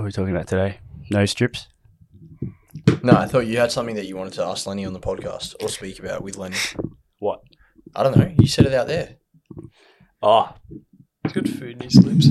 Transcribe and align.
What 0.00 0.04
are 0.04 0.06
we 0.06 0.12
talking 0.12 0.34
about 0.34 0.46
today? 0.46 0.78
No 1.10 1.26
strips? 1.26 1.68
No, 3.02 3.12
I 3.12 3.26
thought 3.26 3.40
you 3.46 3.58
had 3.58 3.70
something 3.70 3.96
that 3.96 4.06
you 4.06 4.16
wanted 4.16 4.32
to 4.34 4.44
ask 4.46 4.66
Lenny 4.66 4.86
on 4.86 4.94
the 4.94 4.98
podcast 4.98 5.54
or 5.62 5.68
speak 5.68 5.98
about 5.98 6.22
with 6.22 6.38
Lenny. 6.38 6.56
What? 7.18 7.42
I 7.94 8.02
don't 8.02 8.16
know. 8.16 8.32
You 8.38 8.46
said 8.46 8.64
it 8.64 8.72
out 8.72 8.86
there. 8.86 9.16
Oh, 10.22 10.54
Good 11.34 11.50
food 11.50 11.72
in 11.72 11.80
his 11.80 11.96
lips. 12.02 12.28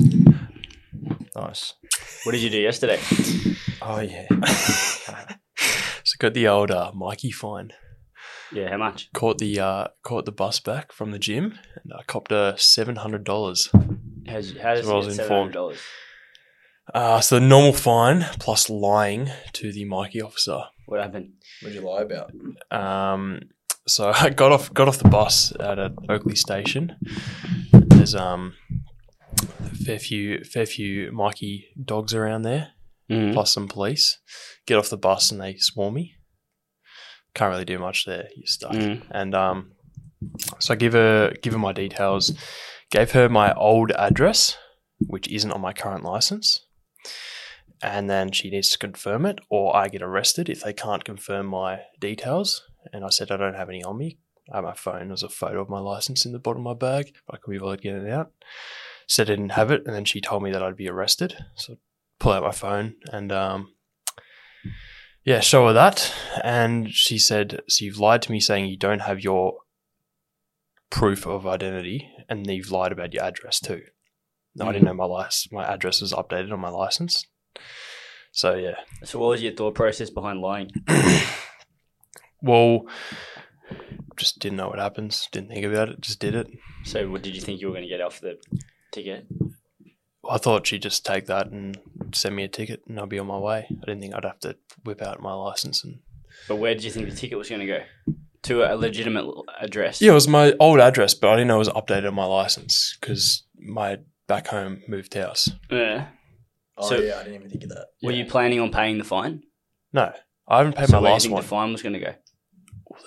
Nice. 1.36 1.74
what 2.24 2.32
did 2.32 2.40
you 2.42 2.50
do 2.50 2.58
yesterday? 2.60 2.98
Oh 3.80 4.00
yeah. 4.00 4.26
So 6.02 6.16
got 6.18 6.34
the 6.34 6.48
old 6.48 6.72
uh, 6.72 6.90
Myki 6.92 7.32
fine. 7.32 7.70
Yeah, 8.50 8.70
how 8.70 8.78
much? 8.78 9.10
Caught 9.14 9.38
the 9.38 9.60
uh, 9.60 9.86
caught 10.02 10.24
the 10.24 10.32
bus 10.32 10.58
back 10.58 10.90
from 10.90 11.12
the 11.12 11.20
gym 11.20 11.56
and 11.84 11.92
I 11.96 12.02
copped 12.02 12.32
a 12.32 12.54
seven 12.56 12.96
hundred 12.96 13.22
dollars. 13.22 13.68
How's, 14.26 14.56
how 14.56 14.74
does 14.74 14.86
So 14.86 14.92
I 14.92 14.94
it 14.94 15.06
was 15.06 15.18
informed. 15.20 15.30
hundred 15.30 15.52
dollars? 15.52 15.78
Uh, 16.94 17.20
so 17.20 17.38
the 17.38 17.46
normal 17.46 17.72
fine 17.72 18.26
plus 18.38 18.68
lying 18.70 19.30
to 19.52 19.72
the 19.72 19.84
Myki 19.84 20.22
officer. 20.24 20.60
What 20.86 21.00
happened? 21.00 21.32
What 21.62 21.72
did 21.72 21.80
you 21.82 21.88
lie 21.88 22.02
about? 22.02 22.32
Um, 22.70 23.40
so 23.86 24.10
I 24.14 24.30
got 24.30 24.52
off 24.52 24.72
got 24.74 24.88
off 24.88 24.98
the 24.98 25.08
bus 25.08 25.52
at 25.60 25.78
a 25.78 25.92
Oakleigh 26.08 26.36
station. 26.36 26.96
There's 27.72 28.14
um 28.14 28.54
a 29.60 29.74
fair 29.84 29.98
few 29.98 30.42
fair 30.44 30.66
few 30.66 31.10
Myki 31.12 31.64
dogs 31.82 32.14
around 32.14 32.42
there, 32.42 32.68
Mm. 33.10 33.32
plus 33.34 33.52
some 33.52 33.68
police. 33.68 34.18
Get 34.66 34.78
off 34.78 34.88
the 34.90 34.96
bus 34.96 35.30
and 35.32 35.40
they 35.40 35.56
swarm 35.56 35.94
me. 35.94 36.14
Can't 37.34 37.50
really 37.50 37.64
do 37.64 37.78
much 37.78 38.04
there. 38.04 38.28
You're 38.36 38.46
stuck. 38.46 38.72
Mm. 38.72 39.02
And 39.10 39.34
um, 39.34 39.72
so 40.58 40.74
I 40.74 40.76
give 40.76 40.92
her 40.94 41.32
give 41.42 41.52
her 41.52 41.58
my 41.58 41.72
details. 41.72 42.32
Gave 42.90 43.12
her 43.12 43.28
my 43.28 43.52
old 43.54 43.92
address, 43.92 44.56
which 45.06 45.28
isn't 45.28 45.52
on 45.52 45.60
my 45.60 45.72
current 45.72 46.02
license. 46.04 46.66
And 47.82 48.10
then 48.10 48.30
she 48.32 48.50
needs 48.50 48.68
to 48.70 48.78
confirm 48.78 49.24
it, 49.24 49.40
or 49.48 49.74
I 49.74 49.88
get 49.88 50.02
arrested 50.02 50.48
if 50.48 50.62
they 50.62 50.72
can't 50.72 51.04
confirm 51.04 51.46
my 51.46 51.80
details. 51.98 52.68
And 52.92 53.04
I 53.04 53.08
said 53.10 53.30
I 53.30 53.36
don't 53.36 53.54
have 53.54 53.68
any 53.70 53.82
on 53.82 53.98
me. 53.98 54.18
Have 54.52 54.64
my 54.64 54.74
phone. 54.74 55.08
There's 55.08 55.22
a 55.22 55.28
photo 55.28 55.60
of 55.60 55.68
my 55.68 55.78
license 55.78 56.26
in 56.26 56.32
the 56.32 56.38
bottom 56.38 56.66
of 56.66 56.78
my 56.78 56.78
bag. 56.78 57.14
But 57.26 57.36
I 57.36 57.38
couldn't 57.38 57.54
be 57.54 57.58
bothered 57.58 57.82
getting 57.82 58.06
it 58.06 58.12
out. 58.12 58.32
Said 59.06 59.30
I 59.30 59.34
didn't 59.34 59.50
have 59.50 59.70
it, 59.70 59.82
and 59.86 59.94
then 59.94 60.04
she 60.04 60.20
told 60.20 60.42
me 60.42 60.50
that 60.50 60.62
I'd 60.62 60.76
be 60.76 60.88
arrested. 60.88 61.36
So 61.54 61.74
I 61.74 61.76
pull 62.18 62.32
out 62.32 62.42
my 62.42 62.52
phone 62.52 62.96
and 63.12 63.32
um, 63.32 63.72
yeah, 65.24 65.40
show 65.40 65.66
her 65.66 65.72
that. 65.72 66.12
And 66.42 66.92
she 66.92 67.18
said, 67.18 67.60
So 67.68 67.84
you've 67.84 67.98
lied 67.98 68.22
to 68.22 68.32
me 68.32 68.40
saying 68.40 68.66
you 68.66 68.76
don't 68.76 69.02
have 69.02 69.20
your 69.20 69.58
proof 70.90 71.26
of 71.26 71.46
identity 71.46 72.10
and 72.28 72.46
you've 72.46 72.72
lied 72.72 72.92
about 72.92 73.14
your 73.14 73.24
address 73.24 73.60
too. 73.60 73.82
No, 74.56 74.66
I 74.66 74.72
didn't 74.72 74.86
know 74.86 74.94
my 74.94 75.04
license, 75.04 75.52
my 75.52 75.64
address 75.64 76.00
was 76.00 76.12
updated 76.12 76.52
on 76.52 76.60
my 76.60 76.70
license. 76.70 77.26
So 78.32 78.54
yeah. 78.54 78.76
So, 79.04 79.18
what 79.18 79.28
was 79.28 79.42
your 79.42 79.52
thought 79.52 79.74
process 79.74 80.10
behind 80.10 80.40
lying? 80.40 80.70
Well, 82.42 82.86
just 84.16 84.38
didn't 84.38 84.56
know 84.56 84.68
what 84.68 84.78
happens. 84.78 85.28
Didn't 85.32 85.50
think 85.50 85.64
about 85.64 85.90
it. 85.90 86.00
Just 86.00 86.20
did 86.20 86.34
it. 86.34 86.48
So, 86.84 87.08
what 87.10 87.22
did 87.22 87.34
you 87.34 87.40
think 87.40 87.60
you 87.60 87.68
were 87.68 87.74
going 87.74 87.84
to 87.84 87.88
get 87.88 88.00
off 88.00 88.20
the 88.20 88.38
ticket? 88.92 89.26
I 90.28 90.38
thought 90.38 90.66
she'd 90.66 90.82
just 90.82 91.04
take 91.04 91.26
that 91.26 91.48
and 91.48 91.78
send 92.12 92.36
me 92.36 92.44
a 92.44 92.48
ticket 92.48 92.82
and 92.86 92.98
I'll 92.98 93.06
be 93.06 93.18
on 93.18 93.26
my 93.26 93.38
way. 93.38 93.66
I 93.70 93.86
didn't 93.86 94.00
think 94.00 94.14
I'd 94.14 94.24
have 94.24 94.40
to 94.40 94.56
whip 94.84 95.02
out 95.02 95.20
my 95.20 95.32
license 95.32 95.82
and 95.82 95.98
But 96.48 96.56
where 96.56 96.74
did 96.74 96.84
you 96.84 96.90
think 96.90 97.08
the 97.08 97.16
ticket 97.16 97.38
was 97.38 97.48
going 97.48 97.60
to 97.60 97.66
go? 97.66 97.80
To 98.44 98.62
a 98.62 98.74
legitimate 98.74 99.26
address. 99.60 100.00
Yeah, 100.00 100.12
it 100.12 100.14
was 100.14 100.28
my 100.28 100.54
old 100.60 100.80
address, 100.80 101.14
but 101.14 101.28
I 101.28 101.36
didn't 101.36 101.48
know 101.48 101.56
it 101.56 101.58
was 101.58 101.68
updated 101.68 102.08
on 102.08 102.14
my 102.14 102.24
license 102.24 102.96
because 103.00 103.44
my 103.58 103.98
back 104.30 104.46
home 104.46 104.82
moved 104.88 105.12
house. 105.14 105.50
Yeah. 105.70 106.06
Oh 106.78 106.88
So- 106.88 107.00
yeah, 107.00 107.16
I 107.18 107.24
didn't 107.24 107.34
even 107.34 107.50
think 107.50 107.64
of 107.64 107.70
that. 107.70 107.86
Were 108.02 108.12
Yeah. 108.12 108.18
you 108.24 108.30
planning 108.30 108.60
on 108.60 108.70
paying 108.70 108.96
the 108.98 109.04
fine? 109.04 109.42
No, 109.92 110.12
I 110.48 110.58
haven't 110.58 110.76
paid 110.76 110.88
so 110.88 110.96
my 110.96 111.02
where 111.02 111.10
do 111.10 111.14
you 111.16 111.20
think 111.20 111.34
one. 111.34 111.42
the 111.42 111.48
fine 111.48 111.72
was 111.72 111.82
going 111.82 111.92
to 111.94 111.98
go? 112.00 112.14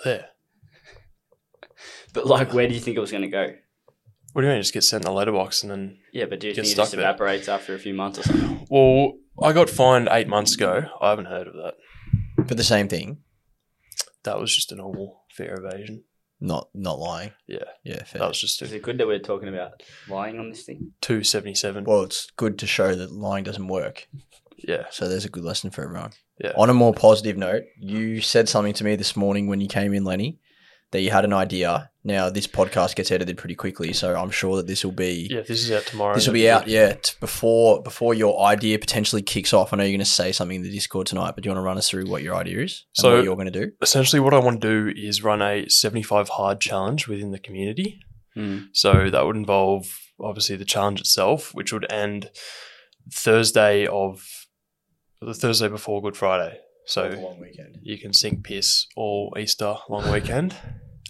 There. 0.04 0.26
But 2.12 2.26
like, 2.26 2.52
where 2.52 2.68
do 2.68 2.74
you 2.74 2.80
think 2.80 2.96
it 2.96 3.00
was 3.00 3.10
going 3.10 3.22
to 3.22 3.28
go? 3.28 3.46
What 4.32 4.42
do 4.42 4.46
you 4.48 4.52
mean? 4.52 4.60
Just 4.62 4.72
get 4.74 4.84
sent 4.84 5.04
in 5.04 5.10
a 5.10 5.14
letterbox 5.14 5.62
and 5.62 5.70
then? 5.72 5.98
Yeah, 6.12 6.26
but 6.26 6.40
do 6.40 6.46
you 6.48 6.54
Get 6.54 6.62
think 6.62 6.70
it 6.72 6.74
stuck 6.74 6.84
just 6.84 6.92
there. 6.96 7.00
evaporates 7.08 7.48
after 7.48 7.74
a 7.74 7.78
few 7.78 7.94
months 7.94 8.18
or 8.18 8.22
something? 8.24 8.66
Well, 8.70 9.14
I 9.42 9.52
got 9.52 9.68
fined 9.70 10.08
eight 10.10 10.28
months 10.28 10.54
ago. 10.54 10.84
I 11.00 11.10
haven't 11.10 11.24
heard 11.26 11.48
of 11.48 11.54
that. 11.54 11.74
For 12.48 12.54
the 12.54 12.64
same 12.64 12.88
thing, 12.88 13.18
That 14.24 14.38
was 14.40 14.54
just 14.54 14.72
a 14.72 14.76
normal 14.76 15.24
fare 15.36 15.54
evasion. 15.62 16.04
Not 16.40 16.68
not 16.74 16.98
lying. 16.98 17.32
Yeah, 17.46 17.58
Yeah, 17.84 18.02
fair. 18.04 18.20
that 18.20 18.28
was 18.28 18.40
just 18.40 18.60
Is 18.62 18.72
it 18.72 18.82
good 18.82 18.98
that 18.98 19.06
we're 19.06 19.18
talking 19.18 19.48
about 19.48 19.82
lying 20.08 20.38
on 20.38 20.50
this 20.50 20.62
thing? 20.64 20.92
two 21.00 21.22
seventy 21.24 21.54
seven. 21.54 21.84
well, 21.84 22.02
it's 22.02 22.30
good 22.36 22.58
to 22.60 22.66
show 22.66 22.94
that 22.94 23.12
lying 23.12 23.44
doesn't 23.44 23.68
work. 23.68 24.08
Yeah, 24.56 24.84
So 24.90 25.08
there's 25.08 25.24
a 25.26 25.28
good 25.28 25.44
lesson 25.44 25.70
for 25.70 25.82
everyone. 25.84 26.12
yeah. 26.42 26.52
On 26.56 26.70
a 26.70 26.74
more 26.74 26.94
positive 26.94 27.36
note, 27.36 27.64
you 27.78 28.20
said 28.22 28.48
something 28.48 28.72
to 28.74 28.84
me 28.84 28.96
this 28.96 29.14
morning 29.16 29.46
when 29.46 29.60
you 29.60 29.68
came 29.68 29.92
in, 29.92 30.04
Lenny, 30.04 30.38
that 30.94 31.00
you 31.02 31.10
had 31.10 31.24
an 31.24 31.32
idea. 31.32 31.90
Now 32.04 32.30
this 32.30 32.46
podcast 32.46 32.94
gets 32.96 33.10
edited 33.10 33.36
pretty 33.36 33.54
quickly, 33.54 33.92
so 33.92 34.14
I'm 34.14 34.30
sure 34.30 34.56
that 34.56 34.66
this 34.66 34.84
will 34.84 34.92
be 34.92 35.28
Yeah, 35.30 35.40
this 35.40 35.62
is 35.64 35.72
out 35.72 35.84
tomorrow. 35.86 36.14
this 36.14 36.26
will 36.26 36.34
be 36.34 36.48
out, 36.48 36.68
yeah, 36.68 36.92
t- 36.94 37.14
before 37.20 37.82
before 37.82 38.14
your 38.14 38.40
idea 38.42 38.78
potentially 38.78 39.22
kicks 39.22 39.52
off. 39.52 39.72
I 39.72 39.76
know 39.76 39.82
you're 39.84 39.90
going 39.92 39.98
to 40.00 40.04
say 40.22 40.30
something 40.30 40.56
in 40.56 40.62
the 40.62 40.70
Discord 40.70 41.06
tonight, 41.06 41.32
but 41.34 41.42
do 41.42 41.48
you 41.48 41.50
want 41.54 41.58
to 41.64 41.66
run 41.66 41.78
us 41.78 41.88
through 41.90 42.06
what 42.06 42.22
your 42.22 42.34
idea 42.36 42.60
is 42.62 42.84
and 42.96 43.02
So- 43.02 43.16
what 43.16 43.24
you're 43.24 43.36
going 43.36 43.52
to 43.52 43.60
do? 43.66 43.72
Essentially, 43.82 44.20
what 44.20 44.34
I 44.34 44.38
want 44.38 44.60
to 44.60 44.68
do 44.92 44.92
is 45.00 45.22
run 45.24 45.42
a 45.42 45.68
seventy 45.68 46.02
five 46.02 46.28
hard 46.28 46.60
challenge 46.60 47.08
within 47.08 47.30
the 47.32 47.38
community. 47.38 47.98
Mm. 48.36 48.68
So 48.72 49.10
that 49.10 49.24
would 49.26 49.36
involve 49.36 49.98
obviously 50.20 50.56
the 50.56 50.64
challenge 50.64 51.00
itself, 51.00 51.54
which 51.54 51.72
would 51.72 51.90
end 51.90 52.30
Thursday 53.12 53.86
of 53.86 54.22
the 55.20 55.34
Thursday 55.34 55.68
before 55.68 56.02
Good 56.02 56.16
Friday. 56.16 56.58
So 56.86 57.08
long 57.08 57.40
weekend. 57.40 57.78
you 57.82 57.96
can 57.96 58.12
sink 58.12 58.44
piss 58.44 58.86
all 58.94 59.34
Easter 59.38 59.76
long 59.88 60.10
weekend 60.12 60.54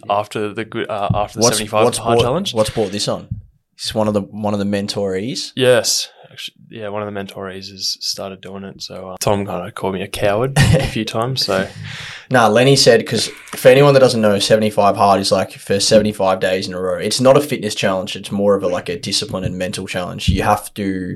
after 0.09 0.53
the 0.53 0.85
uh, 0.89 1.09
after 1.13 1.39
the 1.39 1.43
What's, 1.43 1.57
seventy 1.57 1.69
five 1.69 1.85
what's 1.85 1.97
hard 1.97 2.17
brought, 2.17 2.23
challenge. 2.23 2.53
What's 2.53 2.69
brought 2.69 2.91
this 2.91 3.07
on? 3.07 3.27
It's 3.75 3.93
one 3.93 4.07
of 4.07 4.13
the 4.13 4.21
one 4.21 4.53
of 4.53 4.59
the 4.59 4.65
mentorees. 4.65 5.51
Yes, 5.55 6.09
actually, 6.31 6.55
yeah, 6.69 6.89
one 6.89 7.01
of 7.01 7.13
the 7.13 7.19
mentorees 7.19 7.69
has 7.69 7.97
started 7.99 8.41
doing 8.41 8.63
it. 8.63 8.81
So 8.81 9.09
uh, 9.11 9.17
Tom 9.19 9.45
kind 9.45 9.67
of 9.67 9.75
called 9.75 9.93
me 9.93 10.01
a 10.01 10.07
coward 10.07 10.53
a 10.57 10.87
few 10.87 11.05
times. 11.17 11.45
So 11.45 11.67
Nah, 12.31 12.47
Lenny 12.47 12.75
said 12.75 12.99
because 12.99 13.27
for 13.27 13.67
anyone 13.69 13.93
that 13.93 13.99
doesn't 13.99 14.21
know, 14.21 14.39
seventy 14.39 14.69
five 14.69 14.95
hard 14.95 15.19
is 15.21 15.31
like 15.31 15.51
for 15.53 15.79
seventy 15.79 16.11
five 16.11 16.39
days 16.39 16.67
in 16.67 16.73
a 16.73 16.79
row. 16.81 16.97
It's 16.97 17.21
not 17.21 17.37
a 17.37 17.41
fitness 17.41 17.75
challenge. 17.75 18.15
It's 18.15 18.31
more 18.31 18.55
of 18.55 18.63
a 18.63 18.67
like 18.67 18.89
a 18.89 18.97
discipline 18.99 19.43
and 19.43 19.57
mental 19.57 19.85
challenge. 19.87 20.27
You 20.29 20.43
have 20.43 20.73
to 20.75 21.15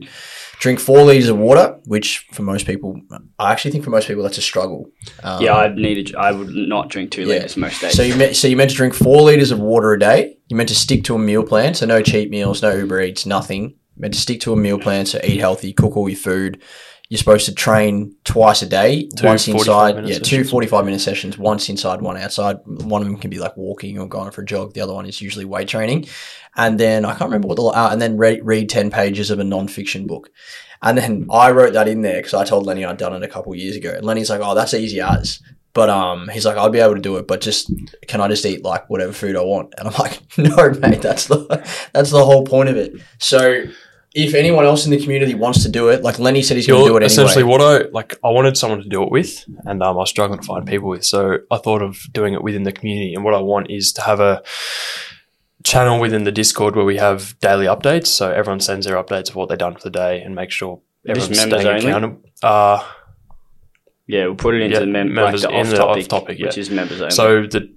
drink 0.60 0.80
four 0.80 1.04
liters 1.04 1.30
of 1.30 1.38
water, 1.38 1.80
which 1.86 2.28
for 2.34 2.44
most 2.44 2.68
people, 2.68 3.00
I 3.40 3.52
actually 3.52 3.72
think 3.72 3.84
for 3.86 3.90
most 3.92 4.08
people 4.08 4.24
that's 4.24 4.38
a 4.38 4.42
struggle. 4.42 4.90
Um, 5.24 5.42
Yeah, 5.42 5.56
I'd 5.56 5.76
need. 5.78 6.08
To, 6.08 6.18
I 6.20 6.32
would 6.32 6.50
not 6.50 6.90
drink 6.90 7.12
two 7.12 7.22
Yeah. 7.22 7.28
liters 7.28 7.58
most 7.58 7.82
days. 7.82 7.94
So 7.96 8.04
you 8.04 8.16
meant 8.16 8.36
so 8.36 8.48
you 8.48 8.58
meant 8.58 8.70
to 8.72 8.76
drink 8.76 8.94
four 8.94 9.22
liters 9.24 9.52
of 9.52 9.60
water 9.60 9.94
a 9.94 10.00
day. 10.00 10.38
You 10.48 10.58
meant 10.58 10.70
to 10.70 10.76
stick 10.76 11.04
to 11.06 11.16
a 11.16 11.20
meal 11.20 11.44
plan, 11.44 11.74
so 11.74 11.86
no 11.86 12.02
cheat 12.02 12.30
meals, 12.30 12.62
no 12.62 12.76
Uber 12.76 13.02
Eats, 13.02 13.26
nothing. 13.26 13.70
You 13.96 14.02
meant 14.02 14.14
to 14.14 14.20
stick 14.20 14.42
to 14.42 14.54
a 14.54 14.56
meal 14.56 14.80
plan, 14.80 15.06
so 15.06 15.20
eat 15.24 15.40
healthy, 15.40 15.74
cook 15.74 15.96
all 15.98 16.08
your 16.10 16.18
food. 16.18 16.62
You're 17.10 17.18
supposed 17.18 17.48
to 17.48 17.56
train 17.56 18.16
twice 18.24 18.62
a 18.62 18.68
day, 18.68 19.10
Two 19.18 19.26
once 19.26 19.46
45 19.46 19.98
inside, 19.98 20.08
yeah, 20.08 20.20
two 20.20 20.24
sessions. 20.24 20.52
45 20.52 20.86
minute 20.86 21.02
sessions, 21.02 21.38
once 21.40 21.68
inside, 21.68 22.02
one 22.02 22.18
outside. 22.18 22.58
One 22.66 23.02
of 23.02 23.08
them 23.08 23.18
can 23.18 23.32
be 23.32 23.40
like 23.40 23.58
walking 23.58 23.98
or 23.98 24.08
going 24.08 24.30
for 24.30 24.44
a 24.44 24.46
jog. 24.46 24.74
The 24.74 24.82
other 24.82 24.94
one 24.94 25.08
is 25.08 25.20
usually 25.20 25.46
weight 25.46 25.68
training. 25.68 26.08
And 26.56 26.80
then 26.80 27.06
I 27.06 27.10
can't 27.12 27.30
remember 27.30 27.48
what 27.48 27.56
the 27.56 27.64
uh, 27.64 27.90
and 27.92 28.00
then 28.00 28.18
read, 28.18 28.46
read 28.46 28.70
10 28.70 28.92
pages 28.92 29.32
of 29.32 29.40
a 29.40 29.44
non-fiction 29.44 30.06
book. 30.06 30.30
And 30.82 30.98
then 30.98 31.28
I 31.32 31.52
wrote 31.52 31.74
that 31.74 31.88
in 31.88 32.02
there 32.02 32.18
because 32.18 32.34
I 32.34 32.46
told 32.46 32.66
Lenny 32.66 32.86
I'd 32.86 32.98
done 32.98 33.14
it 33.14 33.24
a 33.24 33.28
couple 33.28 33.54
years 33.56 33.76
ago. 33.76 33.94
And 33.96 34.06
Lenny's 34.06 34.30
like, 34.30 34.42
"Oh, 34.42 34.56
that's 34.56 34.74
easy 34.74 35.02
as." 35.02 35.42
But 35.74 35.90
um, 35.90 36.30
he's 36.30 36.46
like, 36.46 36.58
"I'll 36.58 36.70
be 36.70 36.80
able 36.80 36.96
to 36.96 37.02
do 37.02 37.18
it, 37.18 37.28
but 37.28 37.42
just 37.42 37.72
can 38.08 38.22
I 38.22 38.28
just 38.28 38.46
eat 38.46 38.64
like 38.64 38.90
whatever 38.90 39.12
food 39.12 39.36
I 39.36 39.42
want?" 39.42 39.74
And 39.78 39.90
I'm 39.90 39.94
like, 39.96 40.22
"No, 40.38 40.70
mate, 40.80 41.02
that's 41.02 41.26
the 41.26 41.46
that's 41.92 42.12
the 42.12 42.24
whole 42.24 42.46
point 42.46 42.70
of 42.70 42.78
it." 42.78 42.94
So, 43.18 43.64
if 44.16 44.34
anyone 44.34 44.66
else 44.66 44.86
in 44.86 44.92
the 44.92 45.00
community 45.00 45.36
wants 45.36 45.62
to 45.64 45.70
do 45.70 45.90
it, 45.90 46.02
like 46.02 46.18
Lenny 46.20 46.42
said, 46.42 46.58
he's 46.58 46.66
going 46.68 46.84
to 46.84 46.90
do 46.90 46.98
it 46.98 47.04
essentially 47.04 47.44
anyway. 47.44 47.58
what 47.58 47.86
I 47.86 47.90
like. 47.90 48.18
I 48.24 48.30
wanted 48.30 48.58
someone 48.58 48.82
to 48.82 48.90
do 48.90 49.04
it 49.04 49.12
with, 49.12 49.46
and 49.66 49.84
um, 49.84 49.96
I 49.96 50.00
was 50.00 50.10
struggling 50.10 50.40
to 50.40 50.46
find 50.46 50.66
people 50.66 50.90
with. 50.90 51.06
So 51.06 51.38
I 51.52 51.58
thought 51.58 51.82
of 51.82 52.00
doing 52.12 52.34
it 52.34 52.44
within 52.44 52.64
the 52.64 52.72
community. 52.72 53.14
And 53.14 53.24
what 53.24 53.34
I 53.36 53.40
want 53.42 53.70
is 53.70 53.94
to 53.94 54.02
have 54.02 54.20
a 54.20 54.42
channel 55.64 56.00
within 56.00 56.24
the 56.24 56.32
Discord 56.32 56.76
where 56.76 56.86
we 56.86 56.98
have 56.98 57.38
daily 57.40 57.66
updates. 57.68 58.08
So 58.08 58.32
everyone 58.32 58.62
sends 58.62 58.86
their 58.88 58.96
updates 59.02 59.30
of 59.30 59.36
what 59.36 59.50
they've 59.50 59.58
done 59.58 59.76
for 59.76 59.82
the 59.84 59.90
day, 59.92 60.22
and 60.22 60.34
make 60.34 60.50
sure 60.52 60.82
Just 61.06 61.30
everyone's 61.32 61.38
members 61.38 61.62
staying 61.62 61.76
only? 61.78 61.90
accountable. 61.90 62.22
Uh, 62.42 62.84
yeah, 64.08 64.26
we'll 64.26 64.36
put 64.36 64.56
it 64.56 64.62
into 64.64 64.74
Yeah, 64.74 64.80
the 64.80 64.88
mem- 64.88 65.14
members 65.14 65.44
like 65.44 65.52
the 65.52 65.60
in 65.60 65.66
off 65.68 65.70
the 65.72 65.78
topic, 65.78 66.04
off-topic, 66.06 66.40
which 66.40 66.58
is 66.58 66.72
members 66.72 67.00
only. 67.00 67.12
so 67.12 67.46
the 67.46 67.70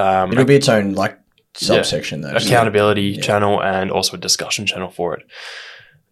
um, 0.00 0.30
It'll 0.30 0.44
be 0.44 0.54
its 0.54 0.68
own 0.68 0.92
like 0.92 1.18
subsection 1.54 2.20
though. 2.20 2.30
accountability 2.36 3.02
Yeah. 3.02 3.22
channel 3.22 3.60
and 3.60 3.90
also 3.90 4.16
a 4.16 4.20
discussion 4.20 4.66
channel 4.66 4.88
for 4.88 5.14
it. 5.16 5.24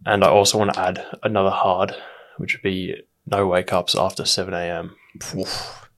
And 0.06 0.25
I 0.25 0.29
also 0.29 0.59
want 0.59 0.75
to 0.75 0.81
add 0.81 1.05
another 1.23 1.50
hard, 1.50 1.95
which 2.39 2.55
would 2.55 2.62
be 2.62 2.95
no 3.27 3.47
wake 3.47 3.73
ups 3.73 3.95
after 3.95 4.25
7 4.25 4.55
a.m. 4.55 4.95
Oof. 5.37 5.89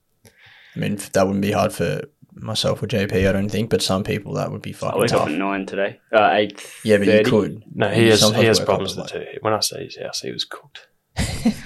I 0.75 0.79
mean, 0.79 0.97
that 1.13 1.25
wouldn't 1.25 1.41
be 1.41 1.51
hard 1.51 1.73
for 1.73 2.01
myself 2.33 2.81
or 2.81 2.87
JP, 2.87 3.27
I 3.27 3.31
don't 3.31 3.49
think, 3.49 3.69
but 3.69 3.81
some 3.81 4.03
people 4.03 4.33
that 4.35 4.51
would 4.51 4.61
be 4.61 4.71
I 4.71 4.73
fucking 4.73 4.99
woke 4.99 5.11
up 5.11 5.17
tough. 5.19 5.29
at 5.29 5.35
nine 5.35 5.65
today. 5.65 5.99
Uh, 6.13 6.29
eight. 6.33 6.65
Yeah, 6.83 6.97
but 6.97 7.07
you 7.07 7.23
could. 7.23 7.63
No, 7.73 7.89
he 7.89 8.07
has 8.07 8.21
Sometimes 8.21 8.41
he 8.41 8.47
has 8.47 8.59
problems 8.59 8.95
with 8.95 9.13
it 9.13 9.33
too. 9.33 9.39
When 9.41 9.53
I 9.53 9.59
stayed 9.59 9.79
at 9.79 9.85
his 9.85 9.97
house, 10.01 10.21
he 10.21 10.31
was 10.31 10.45
cooked. 10.45 10.87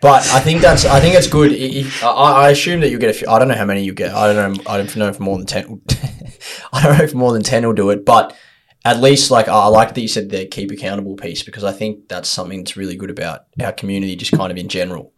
But 0.00 0.26
I 0.32 0.40
think 0.40 0.60
that's 0.62 0.84
I 0.84 0.98
think 0.98 1.14
it's 1.14 1.28
good. 1.28 1.52
I- 1.52 2.06
I, 2.08 2.46
I 2.46 2.50
assume 2.50 2.80
that 2.80 2.90
you 2.90 2.98
get 2.98 3.10
a 3.10 3.12
few. 3.12 3.28
I 3.28 3.38
don't 3.38 3.46
know 3.46 3.54
how 3.54 3.64
many 3.64 3.84
you 3.84 3.94
get. 3.94 4.12
I 4.12 4.32
don't 4.32 4.56
know. 4.56 4.62
I 4.68 4.76
don't 4.76 4.96
know 4.96 5.06
if 5.08 5.20
more 5.20 5.38
than 5.38 5.46
ten. 5.46 5.80
I 6.72 6.82
don't 6.82 6.98
know 6.98 7.04
if 7.04 7.14
more 7.14 7.32
than 7.32 7.44
ten 7.44 7.64
will 7.64 7.72
do 7.72 7.90
it, 7.90 8.04
but 8.04 8.36
at 8.84 9.00
least 9.00 9.30
like 9.30 9.48
I 9.48 9.66
like 9.68 9.94
that 9.94 10.00
you 10.00 10.08
said 10.08 10.30
the 10.30 10.46
keep 10.46 10.70
accountable 10.70 11.16
piece 11.16 11.42
because 11.42 11.64
I 11.64 11.72
think 11.72 12.08
that's 12.08 12.28
something 12.28 12.58
that's 12.60 12.76
really 12.76 12.96
good 12.96 13.10
about 13.10 13.46
our 13.62 13.72
community, 13.72 14.16
just 14.16 14.32
kind 14.32 14.50
of 14.50 14.58
in 14.58 14.68
general, 14.68 15.12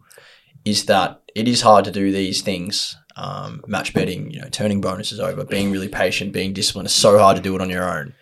is 0.63 0.85
that 0.85 1.21
it 1.35 1.47
is 1.47 1.61
hard 1.61 1.85
to 1.85 1.91
do 1.91 2.11
these 2.11 2.41
things. 2.41 2.97
Um, 3.17 3.63
match 3.65 3.93
betting, 3.93 4.29
you 4.29 4.41
know, 4.41 4.49
turning 4.49 4.81
bonuses 4.81 5.21
over, 5.21 5.45
being 5.45 5.71
really 5.71 5.87
patient, 5.87 6.33
being 6.33 6.51
disciplined. 6.51 6.87
It's 6.87 6.93
so 6.95 7.17
hard 7.17 7.37
to 7.37 7.41
do 7.41 7.55
it 7.55 7.61
on 7.61 7.69
your 7.69 7.89
own. 7.89 8.13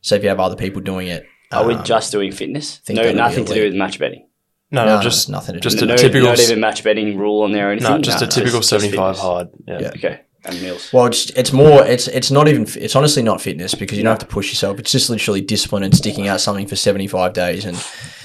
So 0.00 0.16
if 0.16 0.24
you 0.24 0.28
have 0.30 0.40
other 0.40 0.56
people 0.56 0.82
doing 0.82 1.06
it, 1.06 1.24
Are 1.52 1.64
we 1.64 1.74
um, 1.74 1.84
just 1.84 2.10
doing 2.10 2.32
fitness? 2.32 2.78
think 2.78 2.96
No, 2.96 3.12
nothing 3.12 3.44
to 3.44 3.54
do 3.54 3.62
with 3.62 3.74
match 3.74 4.00
betting. 4.00 4.26
No, 4.72 4.84
no, 4.84 4.96
no, 4.96 5.02
just 5.02 5.28
nothing 5.28 5.54
to 5.54 5.60
just 5.60 5.78
do. 5.78 5.84
a 5.84 5.88
no, 5.88 5.96
typical 5.96 6.26
not 6.28 6.40
even 6.40 6.58
match 6.58 6.82
betting 6.82 7.16
rule 7.18 7.42
on 7.42 7.52
there 7.52 7.68
or 7.68 7.70
anything. 7.72 7.88
no, 7.88 7.98
just 7.98 8.20
No, 8.20 8.24
a 8.24 8.28
no, 8.28 8.34
typical 8.34 8.58
just- 8.60 8.70
just 8.70 8.82
seventy-five 8.82 9.14
fitness. 9.14 9.20
hard. 9.22 9.48
Yeah. 9.68 9.78
Yeah. 9.80 9.88
Okay, 9.90 10.20
and 10.44 10.60
meals. 10.60 10.92
Well, 10.92 11.06
it's 11.06 11.30
it's 11.30 11.52
more 11.52 11.84
it's 11.86 12.08
it's 12.08 12.30
not 12.30 12.48
even 12.48 12.66
it's 12.76 12.96
honestly 12.96 13.22
not 13.22 13.40
fitness 13.40 13.74
because 13.74 13.96
you 13.98 14.04
don't 14.04 14.10
have 14.12 14.18
to 14.20 14.26
push 14.26 14.48
yourself. 14.50 14.78
It's 14.78 14.90
just 14.92 15.08
literally 15.10 15.40
discipline 15.40 15.82
and 15.82 15.94
sticking 15.96 16.28
out 16.28 16.40
something 16.40 16.66
for 16.66 16.76
seventy 16.76 17.06
five 17.06 17.32
days. 17.32 17.64
And 17.64 17.76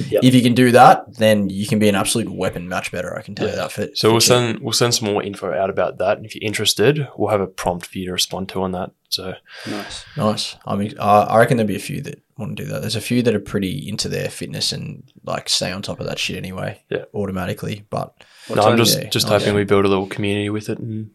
Yep. 0.10 0.24
if 0.24 0.36
you 0.36 0.44
can 0.44 0.54
do 0.54 0.72
that, 0.74 1.16
then 1.18 1.50
you 1.50 1.66
can 1.68 1.80
be 1.80 1.90
an 1.90 1.96
absolute 1.96 2.30
weapon 2.30 2.70
Much 2.70 2.92
better. 2.92 3.18
I 3.18 3.24
can 3.24 3.34
tell 3.34 3.50
you 3.50 3.56
that. 3.56 3.72
For, 3.72 3.88
So 3.96 4.10
for 4.10 4.12
we'll 4.12 4.22
cheap. 4.22 4.28
send 4.28 4.60
we'll 4.60 4.74
send 4.74 4.94
some 4.94 5.12
more 5.12 5.24
info 5.24 5.52
out 5.52 5.70
about 5.72 5.98
that. 5.98 6.18
And 6.18 6.26
if 6.26 6.36
you're 6.36 6.48
interested, 6.48 7.08
we'll 7.18 7.30
have 7.32 7.42
a 7.42 7.48
prompt 7.48 7.88
for 7.88 7.98
you 7.98 8.06
to 8.06 8.12
respond 8.14 8.48
to 8.50 8.62
on 8.62 8.72
that. 8.74 8.92
So 9.10 9.34
Nice. 9.66 10.06
nice. 10.16 10.56
I 10.66 10.76
mean, 10.76 10.94
I 11.00 11.22
I 11.22 11.38
reckon 11.40 11.58
there'll 11.58 11.68
be 11.68 11.76
a 11.76 11.80
few 11.80 12.02
that 12.04 12.22
want 12.38 12.56
to 12.58 12.64
do 12.64 12.70
that. 12.72 12.82
There's 12.82 12.96
a 12.96 13.02
few 13.02 13.24
that 13.24 13.34
are 13.34 13.40
pretty 13.40 13.90
into 13.90 14.08
their 14.08 14.30
fitness 14.30 14.72
and 14.72 15.04
like 15.24 15.50
stay 15.50 15.72
on 15.72 15.82
top 15.82 16.00
of 16.00 16.06
that 16.06 16.20
shit 16.20 16.38
anyway. 16.38 16.82
Yeah. 16.90 17.06
automatically. 17.14 17.86
But 17.90 18.14
no, 18.54 18.62
I'm 18.62 18.78
just 18.78 18.98
oh, 18.98 19.02
yeah, 19.02 19.10
just 19.10 19.28
nice. 19.30 19.42
hoping 19.42 19.56
we 19.56 19.64
build 19.64 19.86
a 19.86 19.90
little 19.90 20.08
community 20.08 20.50
with 20.50 20.70
it 20.70 20.78
and 20.78 21.10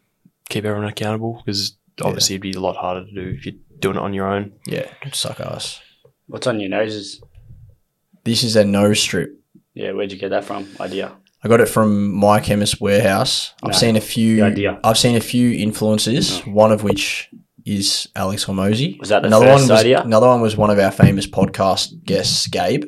keep 0.53 0.65
everyone 0.65 0.89
accountable 0.89 1.43
because 1.45 1.77
obviously 2.03 2.35
it'd 2.37 2.43
be 2.43 2.53
a 2.53 2.61
lot 2.61 2.77
harder 2.77 3.05
to 3.05 3.13
do 3.13 3.35
if 3.37 3.45
you're 3.47 3.55
doing 3.79 3.97
it 3.97 4.03
on 4.03 4.15
your 4.15 4.27
own. 4.29 4.53
yeah, 4.67 4.87
suck 5.13 5.41
ass. 5.41 5.81
What's 6.27 6.47
on 6.47 6.61
your 6.61 6.71
noses? 6.71 7.21
This 8.25 8.45
is 8.45 8.55
a 8.57 8.65
nose 8.65 9.01
strip. 9.01 9.39
Yeah, 9.75 9.93
where'd 9.93 10.13
you 10.13 10.19
get 10.19 10.31
that 10.31 10.45
from? 10.45 10.69
Idea. 10.81 11.13
I 11.45 11.49
got 11.49 11.61
it 11.61 11.69
from 11.69 12.13
my 12.15 12.39
chemist 12.39 12.81
warehouse. 12.81 13.53
I've 13.63 13.73
No, 13.73 13.77
seen 13.79 13.97
a 13.97 14.01
few. 14.01 14.37
the 14.37 14.43
idea. 14.43 14.81
I've 14.85 14.99
seen 14.99 15.17
a 15.17 15.21
few 15.21 15.51
influences. 15.59 16.39
One 16.47 16.71
of 16.71 16.85
which 16.85 17.29
is 17.65 18.07
Alex 18.15 18.45
Hormozi. 18.45 18.99
Was 19.01 19.09
that 19.09 19.23
the 19.23 19.29
another 19.29 19.47
first 19.47 19.63
one? 19.63 19.71
Was, 19.71 19.81
idea? 19.81 20.03
Another 20.03 20.29
one 20.29 20.41
was 20.41 20.57
one 20.57 20.71
of 20.71 20.79
our 20.79 20.93
famous 20.93 21.27
podcast 21.27 22.05
guests, 22.05 22.47
Gabe. 22.47 22.85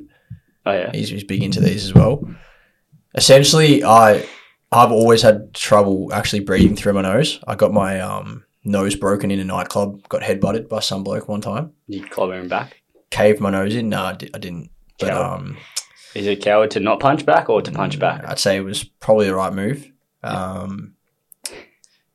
Oh 0.67 0.73
yeah. 0.73 0.91
He's, 0.93 1.09
he's 1.09 1.25
big 1.25 1.43
into 1.43 1.61
these 1.61 1.85
as 1.85 1.95
well. 1.95 2.23
Essentially, 3.15 3.83
I 3.85 4.27
I've 4.75 4.91
always 4.93 5.23
had 5.23 5.55
trouble 5.55 6.13
actually 6.13 6.41
breathing 6.41 6.75
through 6.77 6.95
my 6.95 7.03
nose. 7.03 7.39
I 7.47 7.55
got 7.55 7.73
my 7.73 8.01
um, 8.01 8.45
nose 8.65 8.97
broken 8.97 9.31
in 9.31 9.39
a 9.41 9.45
nightclub. 9.45 10.07
Got 10.09 10.23
headbutted 10.23 10.69
by 10.69 10.81
some 10.81 11.05
bloke 11.05 11.29
one 11.29 11.41
time. 11.41 11.73
You 11.87 12.05
clobber 12.05 12.35
him 12.39 12.49
back. 12.49 12.83
Caved 13.11 13.41
my 13.41 13.51
nose 13.51 13.75
in. 13.75 13.89
No, 13.89 14.03
I, 14.03 14.13
di- 14.15 14.31
I 14.35 14.39
didn't. 14.39 14.71
But 14.99 15.11
Coward. 15.11 15.41
um, 15.41 15.57
Is 16.15 16.27
it 16.27 16.39
a 16.39 16.41
coward 16.43 16.71
to 16.73 16.81
not 16.81 16.99
punch 17.01 17.25
back 17.25 17.49
or 17.49 17.63
to 17.63 17.71
punch 17.71 17.99
back? 17.99 18.25
I'd 18.27 18.39
say 18.39 18.57
it 18.57 18.61
was 18.65 18.83
probably 18.85 19.27
the 19.27 19.35
right 19.35 19.53
move. 19.53 19.91
Um, 20.23 20.95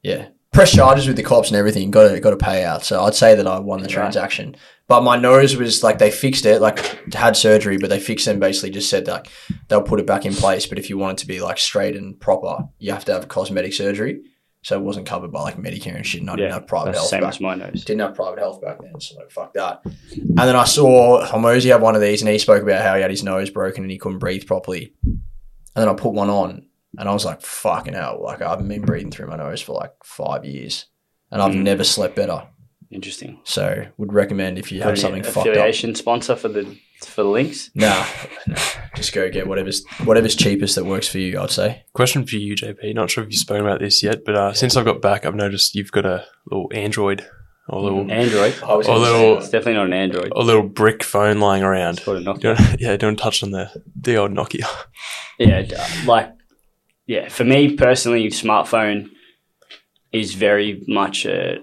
yeah, 0.02 0.30
press 0.52 0.72
charges 0.74 1.08
with 1.08 1.16
the 1.18 1.24
cops 1.24 1.50
and 1.50 1.58
everything. 1.58 1.92
Got 1.92 2.10
to 2.12 2.20
got 2.20 2.32
to 2.32 2.38
pay 2.38 2.64
out. 2.64 2.84
So 2.84 3.04
I'd 3.04 3.16
say 3.16 3.36
that 3.36 3.48
I 3.48 3.60
won 3.60 3.80
the 3.80 3.86
Right. 3.88 3.94
transaction. 3.94 4.56
But 4.90 5.04
my 5.04 5.16
nose 5.18 5.56
was 5.56 5.84
like 5.84 6.00
they 6.00 6.12
fixed 6.12 6.46
it, 6.46 6.62
like 6.62 7.14
had 7.14 7.38
surgery, 7.38 7.78
but 7.78 7.90
they 7.90 8.00
fixed 8.00 8.28
it 8.28 8.32
and 8.32 8.40
basically 8.40 8.72
just 8.72 8.90
said 8.90 9.08
like 9.08 9.30
they'll 9.70 9.84
put 9.84 10.00
it 10.02 10.08
back 10.08 10.26
in 10.26 10.34
place. 10.34 10.66
But 10.66 10.80
if 10.80 10.90
you 10.90 10.98
want 10.98 11.20
it 11.20 11.22
to 11.22 11.28
be 11.28 11.40
like 11.42 11.60
straight 11.60 11.96
and 11.96 12.20
proper, 12.20 12.68
you 12.80 12.92
have 12.92 13.06
to 13.06 13.14
have 13.14 13.28
cosmetic 13.28 13.74
surgery. 13.74 14.24
So 14.64 14.76
it 14.78 14.82
wasn't 14.84 15.06
covered 15.08 15.32
by 15.32 15.42
like 15.44 15.58
Medicare 15.58 15.96
and 15.96 16.06
shit. 16.06 16.20
And 16.22 16.30
I 16.30 16.36
didn't 16.36 16.50
Yeah, 16.50 16.54
have 16.56 16.68
private 16.68 16.96
health. 16.96 17.08
same 17.08 17.22
back 17.22 17.30
as 17.30 17.40
my 17.40 17.56
nose. 17.56 17.86
didn't 17.86 18.02
have 18.02 18.16
private 18.16 18.40
health 18.40 18.62
back 18.62 18.82
then, 18.82 19.00
so 19.00 19.16
like 19.18 19.32
fuck 19.32 19.54
that. 19.54 19.82
And 19.86 20.38
then 20.38 20.56
I 20.58 20.66
saw 20.66 21.24
Hormozi 21.26 21.70
have 21.70 21.82
one 21.84 21.96
of 21.96 22.02
these, 22.02 22.22
and 22.22 22.30
he 22.30 22.40
spoke 22.40 22.64
about 22.64 22.82
how 22.82 22.96
he 22.96 23.02
had 23.02 23.12
his 23.12 23.24
nose 23.24 23.50
broken 23.52 23.84
and 23.84 23.92
he 23.92 23.98
couldn't 24.00 24.20
breathe 24.20 24.48
properly. 24.48 24.96
And 25.06 25.20
then 25.76 25.88
I 25.88 25.94
put 25.94 26.14
one 26.14 26.30
on, 26.32 26.66
and 26.98 27.08
I 27.08 27.14
was 27.14 27.24
like, 27.26 27.42
"Fucking 27.42 27.94
hell!" 27.94 28.22
Like 28.24 28.42
I 28.42 28.50
haven't 28.50 28.68
been 28.68 28.82
breathing 28.82 29.12
through 29.12 29.28
my 29.28 29.38
nose 29.38 29.62
for 29.62 29.74
like 29.74 29.94
five 30.04 30.44
years, 30.46 30.88
and 31.32 31.42
I've 31.44 31.54
Mm. 31.54 31.62
never 31.64 31.84
slept 31.84 32.16
better. 32.16 32.48
Interesting. 32.92 33.40
So 33.44 33.86
would 33.98 34.14
recommend 34.14 34.58
if 34.58 34.72
you 34.72 34.80
have 34.80 34.88
Got 34.88 34.92
any 34.92 35.00
something 35.02 35.24
fucked 35.24 35.38
up. 35.38 35.48
affiliation 35.48 35.94
sponsor 35.96 36.36
for 36.36 36.48
the 36.48 36.76
for 37.02 37.22
the 37.24 37.30
links. 37.30 37.70
Nah, 37.76 38.06
nah, 38.48 38.56
just 38.96 39.14
go 39.14 39.30
get 39.30 39.48
whatever's 39.48 39.86
whatever's 40.06 40.36
cheapest 40.36 40.76
that 40.76 40.86
works 40.86 41.08
for 41.08 41.20
you. 41.20 41.40
I'd 41.40 41.52
say. 41.52 41.84
Question 41.94 42.26
for 42.26 42.36
you, 42.38 42.56
JP. 42.56 42.96
Not 42.96 43.12
sure 43.12 43.24
if 43.24 43.30
you've 43.30 43.40
spoken 43.40 43.66
about 43.66 43.80
this 43.80 44.02
yet, 44.02 44.26
but 44.26 44.36
uh, 44.36 44.54
since 44.54 44.76
I've 44.76 44.86
got 44.86 45.02
back, 45.02 45.24
I've 45.26 45.36
noticed 45.36 45.76
you've 45.76 45.92
got 45.92 46.06
a 46.06 46.26
little 46.48 46.68
Android 46.74 47.26
or 47.70 47.78
a 47.80 47.82
little 47.84 48.12
Android. 48.12 48.56
I 48.64 48.74
was 48.74 48.88
Or 48.88 48.98
little- 48.98 49.38
It's 49.38 49.50
definitely 49.50 49.74
not 49.76 49.86
an 49.86 49.94
Android. 49.94 50.32
a 50.36 50.42
little 50.42 50.64
brick 50.64 51.04
phone 51.04 51.40
lying 51.40 51.62
around. 51.62 52.00
Sort 52.00 52.18
of 52.18 52.24
knocked 52.24 52.42
Do 52.42 52.50
you 52.50 52.54
want, 52.56 52.76
yeah, 52.82 52.98
don't 52.98 53.18
touch 53.18 53.44
on 53.44 53.52
the 53.52 53.70
the 53.96 54.16
old 54.18 54.32
Nokia. 54.32 54.66
Yeah, 55.38 55.68
like 56.08 56.32
yeah. 57.06 57.30
For 57.30 57.44
me 57.44 57.76
personally, 57.76 58.28
smartphone 58.30 59.10
is 60.12 60.34
very 60.34 60.82
much 60.88 61.26
a 61.28 61.60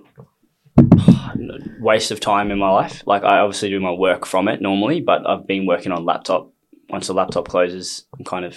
waste 1.87 2.11
of 2.11 2.19
time 2.21 2.51
in 2.51 2.59
my 2.59 2.71
life. 2.71 3.03
Like 3.07 3.23
I 3.25 3.39
obviously 3.39 3.71
do 3.71 3.81
my 3.81 3.93
work 3.93 4.27
from 4.27 4.49
it 4.49 4.61
normally, 4.61 5.01
but 5.01 5.27
I've 5.29 5.47
been 5.47 5.67
working 5.67 5.93
on 5.93 6.05
laptop. 6.05 6.53
Once 6.91 7.07
the 7.07 7.15
laptop 7.15 7.49
closes, 7.49 8.07
I'm 8.19 8.25
kind 8.25 8.45
of 8.45 8.55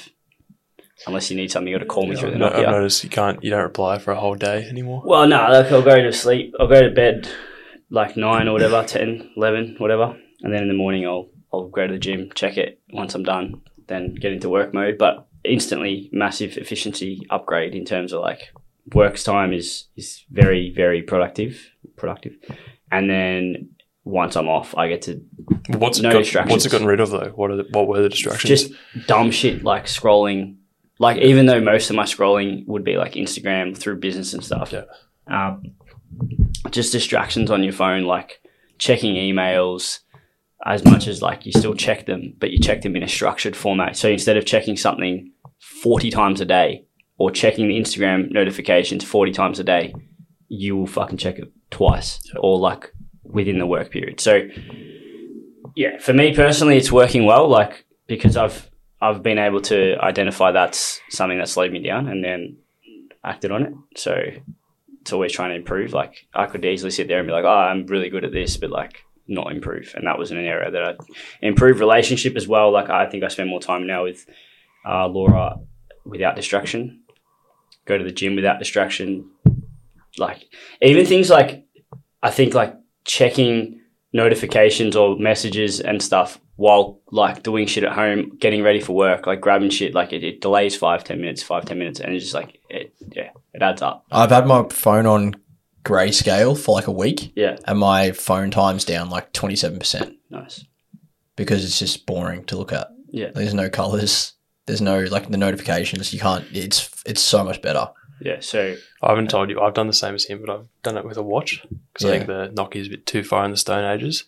unless 1.08 1.30
you 1.32 1.38
need 1.38 1.52
something, 1.52 1.72
you 1.72 1.78
got 1.78 1.84
to 1.84 1.94
call 1.96 2.06
me 2.08 2.16
through 2.16 2.32
the 2.32 2.38
No- 2.38 2.48
I've 2.50 2.70
noticed 2.70 3.04
you 3.04 3.10
can't 3.10 3.42
you 3.44 3.50
don't 3.52 3.64
reply 3.64 4.00
for 4.00 4.12
a 4.12 4.20
whole 4.20 4.36
day 4.36 4.68
anymore. 4.68 5.02
Well, 5.06 5.28
no, 5.28 5.38
like 5.50 5.72
I'll 5.72 5.82
go 5.82 6.02
to 6.02 6.12
sleep. 6.12 6.54
I'll 6.60 6.68
go 6.68 6.82
to 6.82 6.90
bed 6.94 7.30
like 7.90 8.18
nine 8.18 8.48
or 8.48 8.54
whatever, 8.54 8.84
10, 8.88 9.32
11, 9.38 9.76
whatever, 9.78 10.18
and 10.42 10.54
then 10.54 10.64
in 10.64 10.68
the 10.68 10.74
morning 10.84 11.06
I'll 11.08 11.30
I'll 11.54 11.68
go 11.70 11.88
to 11.88 11.94
the 11.94 12.00
gym, 12.00 12.30
check 12.36 12.58
it. 12.58 12.80
Once 12.94 13.16
I'm 13.16 13.24
done, 13.24 13.62
then 13.88 14.14
get 14.14 14.32
into 14.34 14.50
work 14.50 14.74
mode. 14.74 14.98
But 15.00 15.28
instantly, 15.44 16.10
massive 16.12 16.58
efficiency 16.58 17.22
upgrade 17.30 17.74
in 17.74 17.86
terms 17.86 18.14
of 18.14 18.22
like 18.22 18.42
work's 18.94 19.24
time 19.24 19.54
is 19.54 19.86
is 19.96 20.24
very 20.30 20.72
very 20.76 21.02
productive, 21.02 21.72
productive, 21.96 22.34
and 22.92 23.10
then 23.10 23.70
once 24.04 24.36
I'm 24.36 24.48
off, 24.48 24.76
I 24.76 24.88
get 24.88 25.02
to 25.04 25.22
What's 25.70 26.00
it 26.00 26.04
No 26.04 26.12
got, 26.12 26.20
distractions. 26.20 26.52
What's 26.52 26.66
it 26.66 26.72
gotten 26.72 26.88
rid 26.88 27.00
of 27.00 27.12
though? 27.12 27.32
What 27.36 27.52
are 27.52 27.58
the, 27.58 27.68
what 27.72 27.88
were 27.88 28.02
the 28.02 28.10
distractions? 28.10 28.48
just 28.50 28.74
dumb 29.08 29.30
shit 29.32 29.64
like 29.64 29.86
scrolling. 29.86 30.56
Like 30.98 31.18
even 31.18 31.46
though 31.46 31.62
most 31.62 31.90
of 31.90 31.96
my 31.96 32.04
scrolling 32.04 32.66
would 32.68 32.84
be 32.84 32.98
like 32.98 33.14
Instagram 33.14 33.78
through 33.78 33.98
business 34.00 34.34
and 34.34 34.44
stuff, 34.44 34.72
Yeah. 34.74 34.84
um, 35.28 35.64
just 36.72 36.92
distractions 36.92 37.52
on 37.52 37.64
your 37.64 37.74
phone, 37.74 38.04
like 38.04 38.42
checking 38.78 39.16
emails. 39.16 40.00
As 40.66 40.84
much 40.84 41.08
as 41.08 41.22
like 41.22 41.46
you 41.46 41.54
still 41.54 41.74
check 41.74 42.06
them, 42.06 42.34
but 42.38 42.52
you 42.52 42.60
check 42.60 42.82
them 42.82 42.98
in 42.98 43.02
a 43.04 43.08
structured 43.08 43.56
format. 43.56 43.96
So 43.96 44.10
instead 44.10 44.36
of 44.36 44.46
checking 44.46 44.76
something 44.76 45.32
forty 45.58 46.10
times 46.12 46.42
a 46.42 46.46
day 46.46 46.84
or 47.18 47.32
checking 47.32 47.70
the 47.70 47.80
Instagram 47.80 48.30
notifications 48.32 49.06
forty 49.06 49.32
times 49.32 49.60
a 49.60 49.64
day, 49.64 49.94
you 50.50 50.76
will 50.76 50.88
fucking 50.88 51.18
check 51.18 51.40
it 51.40 51.52
twice 51.72 52.20
or 52.38 52.58
like 52.60 52.94
within 53.24 53.60
the 53.60 53.66
work 53.66 53.92
period. 53.92 54.20
So 54.20 54.42
yeah, 55.76 55.98
for 56.00 56.14
me 56.14 56.36
personally, 56.36 56.78
it's 56.78 56.92
working 56.92 57.26
well. 57.26 57.48
Like 57.48 57.86
because 58.08 58.36
I've 58.36 58.70
I've 59.02 59.24
been 59.24 59.38
able 59.38 59.62
to 59.62 59.96
identify 60.02 60.52
that's 60.52 61.00
something 61.10 61.38
that 61.38 61.48
slowed 61.48 61.72
me 61.72 61.82
down, 61.82 62.08
and 62.08 62.24
then 62.24 62.58
acted 63.24 63.52
on 63.52 63.64
it. 63.64 63.74
So 63.96 64.22
it's 65.02 65.14
always 65.14 65.32
trying 65.32 65.52
to 65.52 65.56
improve. 65.56 65.94
Like 65.94 66.28
I 66.34 66.48
could 66.48 66.66
easily 66.66 66.92
sit 66.92 67.08
there 67.08 67.20
and 67.20 67.28
be 67.28 67.32
like, 67.32 67.46
"Oh, 67.46 67.50
I'm 67.50 67.86
really 67.86 68.10
good 68.10 68.26
at 68.26 68.34
this," 68.34 68.58
but 68.58 68.72
like 68.72 69.04
not 69.28 69.52
improve. 69.52 69.94
And 69.96 70.08
that 70.08 70.18
was 70.18 70.32
an 70.32 70.38
area 70.38 70.72
that 70.72 70.84
I 70.84 70.96
improved 71.42 71.80
relationship 71.80 72.36
as 72.36 72.48
well. 72.48 72.72
Like 72.72 72.90
I 72.90 73.08
think 73.08 73.24
I 73.24 73.28
spend 73.28 73.50
more 73.50 73.62
time 73.62 73.88
now 73.88 74.04
with 74.04 74.26
uh, 74.86 75.08
Laura 75.08 75.58
without 76.04 76.36
distraction. 76.36 77.04
Go 77.86 77.98
to 77.98 78.04
the 78.04 78.12
gym 78.12 78.36
without 78.36 78.60
distraction. 78.60 79.30
Like 80.18 80.46
even 80.82 81.06
things 81.06 81.30
like 81.30 81.66
I 82.24 82.32
think 82.32 82.54
like 82.54 82.76
checking 83.06 83.80
notifications 84.14 84.96
or 84.96 85.18
messages 85.18 85.80
and 85.80 86.02
stuff 86.02 86.40
while 86.56 87.00
like 87.12 87.42
doing 87.44 87.66
shit 87.68 87.84
at 87.86 87.94
home, 87.94 88.36
getting 88.38 88.62
ready 88.64 88.82
for 88.82 88.94
work, 88.94 89.26
like 89.26 89.40
grabbing 89.40 89.70
shit, 89.70 89.94
like 89.94 90.12
it, 90.12 90.24
it 90.24 90.42
delays 90.42 90.76
five, 90.76 91.04
ten 91.04 91.22
minutes, 91.22 91.42
five, 91.42 91.64
ten 91.66 91.78
minutes, 91.80 92.00
and 92.02 92.14
it's 92.14 92.26
just 92.26 92.36
like 92.36 92.60
it 92.70 92.94
yeah, 93.16 93.30
it 93.54 93.62
adds 93.62 93.82
up. 93.82 94.06
I've 94.12 94.32
had 94.32 94.46
my 94.48 94.66
phone 94.70 95.06
on 95.06 95.36
grayscale 95.86 96.58
for 96.58 96.76
like 96.76 96.88
a 96.88 96.92
week, 96.92 97.32
Yeah. 97.36 97.58
and 97.66 97.80
my 97.80 98.12
phone 98.12 98.52
time's 98.52 98.84
down 98.84 99.10
like 99.10 99.32
twenty 99.32 99.56
seven 99.56 99.80
percent 99.80 100.18
Nice. 100.30 100.66
because 101.36 101.64
it's 101.64 101.80
just 101.80 102.06
boring 102.06 102.44
to 102.46 102.58
look 102.58 102.74
at. 102.74 102.90
Yeah. 103.12 103.32
There's 103.34 103.54
no 103.54 103.70
colors. 103.70 104.34
There's 104.66 104.82
no 104.82 105.00
like 105.04 105.30
the 105.30 105.38
notifications. 105.38 106.14
You 106.14 106.20
can't. 106.20 106.46
It's 106.52 106.90
it's 107.06 107.22
so 107.22 107.44
much 107.44 107.62
better. 107.62 107.88
Yeah. 108.22 108.40
So 108.42 108.76
I 109.02 109.10
haven't 109.10 109.30
told 109.30 109.50
you. 109.50 109.62
I've 109.62 109.74
done 109.74 109.88
the 109.88 109.94
same 109.94 110.16
as 110.16 110.26
him, 110.26 110.42
but 110.46 110.50
I've 110.54 110.68
done 110.84 110.98
it 110.98 111.06
with 111.06 111.18
a 111.18 111.24
watch 111.24 111.64
because 111.94 112.06
I 112.10 112.18
think 112.18 112.28
the 112.28 112.52
Nokia 112.54 112.76
is 112.82 112.88
a 112.88 112.92
bit 112.92 113.06
too 113.06 113.24
far 113.24 113.46
in 113.46 113.52
the 113.52 113.58
Stone 113.58 113.86
Ages. 113.86 114.26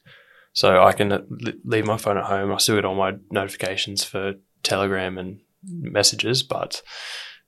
So 0.53 0.83
I 0.83 0.91
can 0.93 1.11
uh, 1.11 1.21
leave 1.63 1.85
my 1.85 1.97
phone 1.97 2.17
at 2.17 2.25
home. 2.25 2.51
I 2.51 2.57
still 2.57 2.75
get 2.75 2.85
all 2.85 2.95
my 2.95 3.15
notifications 3.29 4.03
for 4.03 4.33
Telegram 4.63 5.17
and 5.17 5.39
messages, 5.63 6.43
but 6.43 6.81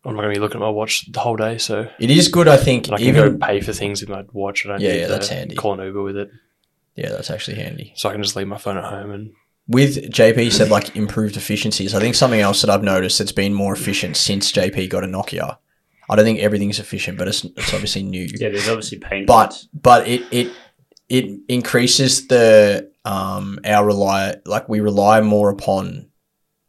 I'm 0.05 0.15
not 0.15 0.21
going 0.21 0.33
to 0.33 0.39
be 0.39 0.41
looking 0.41 0.57
at 0.61 0.63
my 0.65 0.69
watch 0.69 1.11
the 1.11 1.19
whole 1.19 1.35
day. 1.35 1.57
So 1.57 1.89
It 1.99 2.09
is 2.11 2.27
good, 2.29 2.47
I 2.47 2.57
think. 2.57 2.87
and 2.87 2.95
I 2.95 2.97
can 2.99 3.07
Even 3.07 3.37
go 3.39 3.45
pay 3.45 3.59
for 3.61 3.73
things 3.73 4.01
with 4.01 4.09
my 4.09 4.23
watch. 4.31 4.65
I 4.65 4.69
don't 4.69 4.81
Yeah, 4.81 4.91
need 4.93 4.99
yeah, 5.01 5.07
to 5.07 5.11
that's 5.13 5.27
handy. 5.29 5.55
call 5.55 5.79
an 5.79 5.85
Uber 5.85 6.01
with 6.03 6.17
it. 6.17 6.29
yeah, 6.95 7.09
that's 7.09 7.29
actually 7.31 7.57
handy. 7.57 7.93
So 7.95 8.09
I 8.09 8.13
can 8.13 8.21
just 8.23 8.35
leave 8.35 8.47
my 8.47 8.57
phone 8.57 8.77
at 8.77 8.83
home 8.85 9.11
and 9.11 9.33
With 9.67 10.11
JP 10.11 10.51
said 10.51 10.69
like 10.69 10.95
improved 10.95 11.35
efficiencies. 11.37 11.93
I 11.95 11.99
think 11.99 12.15
something 12.15 12.39
else 12.41 12.61
that 12.61 12.69
I've 12.69 12.83
noticed 12.83 13.19
that's 13.19 13.31
been 13.31 13.53
more 13.53 13.73
efficient 13.73 14.15
since 14.17 14.51
JP 14.51 14.89
got 14.89 15.03
a 15.03 15.07
Nokia. 15.07 15.57
I 16.09 16.15
don't 16.15 16.25
think 16.25 16.39
everything's 16.39 16.79
efficient, 16.79 17.17
but 17.17 17.27
it's, 17.27 17.43
it's 17.43 17.73
obviously 17.73 18.03
new. 18.03 18.27
Yeah, 18.29 18.49
there's 18.49 18.67
obviously 18.67 18.99
pain 18.99 19.25
but 19.25 19.49
points. 19.49 19.67
but 19.73 20.07
it 20.07 20.21
it 20.31 20.53
it 21.09 21.39
increases 21.47 22.27
the 22.27 22.91
um 23.05 23.59
our 23.65 23.85
rely 23.85 24.35
like 24.45 24.67
we 24.69 24.79
rely 24.79 25.21
more 25.21 25.49
upon 25.49 26.09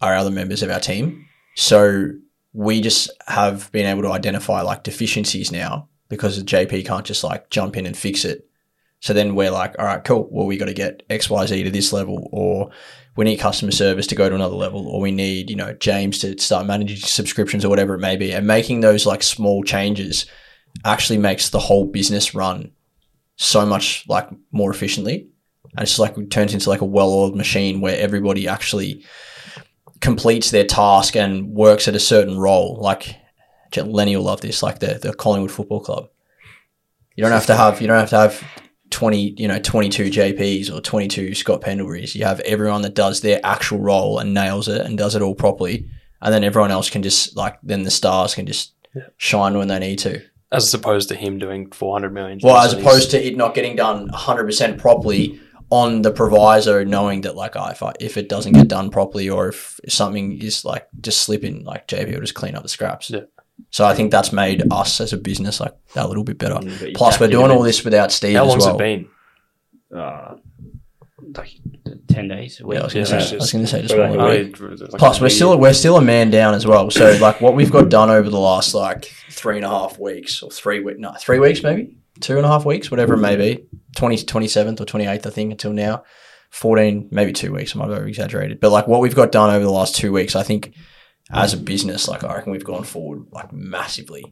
our 0.00 0.14
other 0.14 0.30
members 0.30 0.62
of 0.62 0.70
our 0.70 0.80
team 0.80 1.26
so 1.54 2.10
we 2.52 2.80
just 2.80 3.10
have 3.26 3.70
been 3.72 3.86
able 3.86 4.02
to 4.02 4.10
identify 4.12 4.60
like 4.60 4.82
deficiencies 4.82 5.52
now 5.52 5.88
because 6.08 6.36
the 6.36 6.44
jp 6.44 6.84
can't 6.84 7.06
just 7.06 7.22
like 7.22 7.48
jump 7.50 7.76
in 7.76 7.86
and 7.86 7.96
fix 7.96 8.24
it 8.24 8.48
so 8.98 9.12
then 9.12 9.34
we're 9.36 9.50
like 9.50 9.76
all 9.78 9.84
right 9.84 10.02
cool 10.04 10.28
well 10.30 10.46
we 10.46 10.56
got 10.56 10.66
to 10.66 10.74
get 10.74 11.08
xyz 11.08 11.64
to 11.64 11.70
this 11.70 11.92
level 11.92 12.28
or 12.32 12.70
we 13.16 13.24
need 13.24 13.36
customer 13.36 13.70
service 13.70 14.06
to 14.06 14.14
go 14.14 14.28
to 14.28 14.34
another 14.34 14.56
level 14.56 14.86
or 14.88 15.00
we 15.00 15.12
need 15.12 15.50
you 15.50 15.56
know 15.56 15.72
james 15.74 16.18
to 16.18 16.38
start 16.40 16.66
managing 16.66 16.96
subscriptions 16.96 17.64
or 17.64 17.68
whatever 17.68 17.94
it 17.94 18.00
may 18.00 18.16
be 18.16 18.32
and 18.32 18.46
making 18.46 18.80
those 18.80 19.06
like 19.06 19.22
small 19.22 19.62
changes 19.62 20.26
actually 20.84 21.18
makes 21.18 21.50
the 21.50 21.58
whole 21.58 21.86
business 21.86 22.34
run 22.34 22.72
so 23.36 23.66
much 23.66 24.04
like 24.08 24.28
more 24.52 24.70
efficiently. 24.70 25.28
And 25.76 25.82
it's 25.82 25.98
like 25.98 26.16
it 26.16 26.30
turns 26.30 26.54
into 26.54 26.70
like 26.70 26.80
a 26.80 26.86
well-oiled 26.86 27.36
machine 27.36 27.80
where 27.80 27.98
everybody 27.98 28.46
actually 28.46 29.04
completes 30.00 30.50
their 30.50 30.64
task 30.64 31.16
and 31.16 31.48
works 31.48 31.88
at 31.88 31.96
a 31.96 32.00
certain 32.00 32.38
role. 32.38 32.78
Like 32.80 33.16
Lenny 33.76 34.16
will 34.16 34.24
love 34.24 34.40
this, 34.40 34.62
like 34.62 34.78
the 34.78 34.98
the 35.02 35.12
Collingwood 35.14 35.50
Football 35.50 35.80
Club. 35.80 36.08
You 37.16 37.22
don't 37.22 37.32
have 37.32 37.46
to 37.46 37.56
have 37.56 37.80
you 37.80 37.88
don't 37.88 37.98
have 37.98 38.10
to 38.10 38.18
have 38.18 38.44
twenty 38.94 39.34
you 39.36 39.48
know 39.48 39.58
twenty 39.58 39.88
two 39.88 40.04
JPs 40.10 40.72
or 40.72 40.80
twenty 40.80 41.08
two 41.08 41.34
Scott 41.34 41.60
Pendleburys. 41.60 42.14
You 42.14 42.24
have 42.24 42.40
everyone 42.40 42.82
that 42.82 42.94
does 42.94 43.20
their 43.20 43.40
actual 43.44 43.78
role 43.80 44.18
and 44.20 44.32
nails 44.32 44.68
it 44.68 44.80
and 44.82 44.96
does 44.96 45.14
it 45.16 45.22
all 45.22 45.34
properly, 45.34 45.88
and 46.22 46.32
then 46.32 46.44
everyone 46.44 46.70
else 46.70 46.88
can 46.90 47.02
just 47.02 47.36
like 47.36 47.58
then 47.62 47.82
the 47.82 47.90
stars 47.90 48.34
can 48.34 48.46
just 48.46 48.72
Yeah. 48.94 49.02
shine 49.16 49.58
when 49.58 49.68
they 49.68 49.78
need 49.80 49.98
to. 50.00 50.22
as 50.52 50.72
opposed 50.72 51.08
to 51.08 51.16
him 51.16 51.38
doing 51.40 51.70
400 51.72 52.14
million. 52.14 52.38
Well, 52.42 52.56
as 52.58 52.72
opposed 52.72 53.10
to 53.10 53.18
it 53.26 53.36
not 53.36 53.54
getting 53.56 53.74
done 53.74 54.08
100% 54.10 54.78
properly 54.78 55.40
on 55.70 56.02
the 56.02 56.12
proviso, 56.12 56.84
knowing 56.84 57.22
that 57.22 57.34
like 57.34 57.56
oh, 57.56 57.66
if 57.70 57.82
I, 57.82 57.92
if 57.98 58.16
it 58.16 58.28
doesn't 58.28 58.52
get 58.52 58.68
done 58.68 58.90
properly 58.90 59.28
or 59.28 59.48
if 59.48 59.80
something 59.88 60.40
is 60.40 60.64
like 60.64 60.86
just 61.00 61.22
slipping, 61.22 61.64
like 61.64 61.88
JP 61.88 62.12
will 62.14 62.20
just 62.20 62.34
clean 62.34 62.54
up 62.54 62.62
the 62.62 62.68
scraps. 62.68 63.10
Yeah. 63.10 63.22
So 63.70 63.84
I 63.84 63.94
think 63.94 64.10
that's 64.10 64.32
made 64.32 64.62
us 64.70 65.00
as 65.00 65.12
a 65.12 65.16
business 65.16 65.60
like 65.60 65.74
a 65.96 66.06
little 66.06 66.24
bit 66.24 66.38
better. 66.38 66.54
Mm, 66.56 66.78
but 66.78 66.88
you 66.88 66.94
Plus, 66.94 67.18
we're 67.20 67.28
doing 67.28 67.50
all 67.50 67.62
this 67.62 67.84
without 67.84 68.12
Steve 68.12 68.36
how 68.36 68.44
as 68.44 68.48
long's 68.50 68.64
well. 68.66 68.74
it 68.76 68.78
been? 68.78 69.08
Uh, 69.96 70.36
like 71.36 71.50
ten 72.08 72.28
days. 72.28 72.60
A 72.60 72.66
week. 72.66 72.76
Yeah, 72.76 72.80
I 72.82 72.84
was 72.84 72.94
going 72.94 73.06
to 73.06 73.12
Yeah, 73.12 73.18
say. 73.20 73.24
it's 73.24 73.32
I 73.32 73.36
was 73.36 73.42
just- 73.42 73.52
going 73.52 73.64
to 73.64 73.70
say 73.70 73.82
just 73.82 73.94
Probably 73.94 74.16
one 74.16 74.26
like 74.28 74.60
week. 74.60 74.80
like, 74.92 74.98
Plus, 74.98 75.20
we're 75.20 75.28
still 75.28 75.58
we're 75.58 75.72
still 75.72 75.96
a 75.96 76.02
man 76.02 76.30
down 76.30 76.54
as 76.54 76.66
well. 76.66 76.90
So 76.90 77.16
like 77.20 77.40
what 77.40 77.54
we've 77.54 77.70
got 77.70 77.88
done 77.88 78.10
over 78.10 78.28
the 78.28 78.38
last 78.38 78.74
like 78.74 79.06
three 79.30 79.56
and 79.56 79.64
a 79.64 79.68
half 79.68 79.98
weeks 79.98 80.42
or 80.42 80.50
three 80.50 80.80
week 80.80 80.98
no 80.98 81.12
three 81.18 81.38
weeks 81.38 81.62
maybe 81.62 81.96
two 82.20 82.36
and 82.36 82.44
a 82.46 82.48
half 82.48 82.64
weeks 82.64 82.90
whatever 82.90 83.14
it 83.14 83.18
may 83.18 83.34
be 83.36 83.66
20, 83.96 84.18
27th 84.18 84.80
or 84.80 84.84
twenty 84.84 85.06
eighth 85.06 85.26
I 85.26 85.30
think 85.30 85.50
until 85.50 85.72
now 85.72 86.04
fourteen 86.50 87.08
maybe 87.10 87.32
two 87.32 87.52
weeks 87.52 87.74
I 87.74 87.80
might 87.80 87.90
have 87.90 88.06
exaggerated 88.06 88.60
but 88.60 88.70
like 88.70 88.86
what 88.86 89.00
we've 89.00 89.14
got 89.16 89.32
done 89.32 89.50
over 89.50 89.64
the 89.64 89.72
last 89.72 89.96
two 89.96 90.12
weeks 90.12 90.36
I 90.36 90.44
think 90.44 90.74
as 91.32 91.54
a 91.54 91.56
business 91.58 92.06
like 92.08 92.22
I 92.24 92.34
reckon 92.34 92.52
we've 92.52 92.64
gone 92.64 92.84
forward 92.84 93.26
like 93.32 93.52
massively 93.52 94.24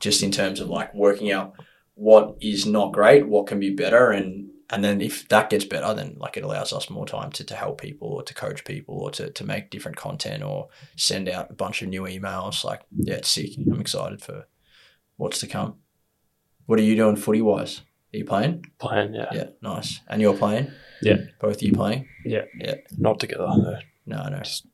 just 0.00 0.22
in 0.22 0.30
terms 0.30 0.60
of 0.60 0.68
like 0.68 0.94
working 0.94 1.30
out 1.32 1.54
what 1.94 2.36
is 2.40 2.66
not 2.66 2.92
great 2.92 3.26
what 3.26 3.46
can 3.46 3.58
be 3.58 3.70
better 3.74 4.10
and 4.10 4.50
and 4.70 4.82
then 4.84 5.00
if 5.00 5.28
that 5.28 5.48
gets 5.50 5.64
better 5.64 5.92
then 5.94 6.16
like 6.18 6.36
it 6.36 6.44
allows 6.44 6.72
us 6.72 6.90
more 6.90 7.06
time 7.06 7.30
to, 7.32 7.44
to 7.44 7.54
help 7.54 7.80
people 7.80 8.08
or 8.08 8.22
to 8.22 8.34
coach 8.34 8.64
people 8.64 8.98
or 9.00 9.10
to, 9.12 9.30
to 9.30 9.44
make 9.44 9.70
different 9.70 9.96
content 9.96 10.42
or 10.42 10.68
send 10.96 11.28
out 11.28 11.50
a 11.50 11.54
bunch 11.54 11.82
of 11.82 11.88
new 11.88 12.02
emails 12.02 12.64
like 12.64 12.82
yeah 12.96 13.14
it's 13.14 13.30
sick 13.30 13.50
i'm 13.72 13.80
excited 13.80 14.20
for 14.22 14.46
what's 15.16 15.38
to 15.40 15.46
come 15.46 15.76
what 16.66 16.78
are 16.78 16.82
you 16.82 16.94
doing 16.96 17.16
footy 17.16 17.40
wise 17.42 17.80
are 18.14 18.18
you 18.18 18.24
playing 18.24 18.64
playing. 18.78 19.14
Yeah. 19.14 19.28
yeah 19.32 19.46
nice 19.62 20.00
and 20.08 20.20
you're 20.20 20.36
playing 20.36 20.70
Yeah. 21.02 21.16
both 21.40 21.56
of 21.56 21.62
you 21.62 21.72
playing 21.72 22.06
Yeah. 22.24 22.42
Yeah. 22.58 22.76
not 22.98 23.18
together. 23.20 23.46
though. 23.46 23.78
no 24.06 24.28
no 24.28 24.38
Just- 24.38 24.66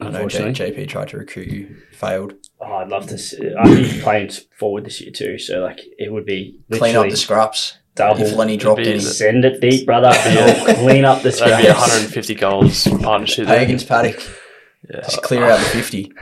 i 0.00 0.04
know 0.04 0.10
J- 0.28 0.38
Unfortunately, 0.44 0.84
jp 0.84 0.88
tried 0.88 1.08
to 1.08 1.18
recruit 1.18 1.48
you 1.48 1.76
failed 1.92 2.34
oh, 2.60 2.72
I'd 2.74 2.88
love 2.88 3.06
to. 3.08 3.18
See, 3.18 3.52
I'd 3.58 3.64
be 3.76 4.00
playing 4.00 4.30
forward 4.58 4.84
this 4.84 5.00
year 5.00 5.10
too. 5.12 5.38
So 5.38 5.60
like, 5.60 5.80
it 5.98 6.12
would 6.12 6.26
be 6.26 6.60
clean 6.72 6.96
up 6.96 7.08
the 7.08 7.16
scraps 7.16 7.78
double. 7.94 8.20
if 8.22 8.34
lenny 8.36 8.56
dropped 8.58 8.82
be 8.82 8.88
any 8.90 8.98
the- 8.98 9.04
Send 9.04 9.44
it 9.44 9.60
deep, 9.60 9.86
brother. 9.86 10.08
and 10.14 10.76
clean 10.78 11.04
up 11.04 11.22
the 11.22 11.30
That'd 11.30 11.64
be 11.64 11.68
150 11.70 12.34
goals 12.34 12.86
partnership. 13.02 13.46
there. 13.46 13.58
pagans 13.58 13.84
paddock 13.84 14.20
Yeah. 14.90 15.00
just 15.02 15.22
clear 15.22 15.44
out 15.44 15.58
the 15.60 15.64
50 15.66 16.12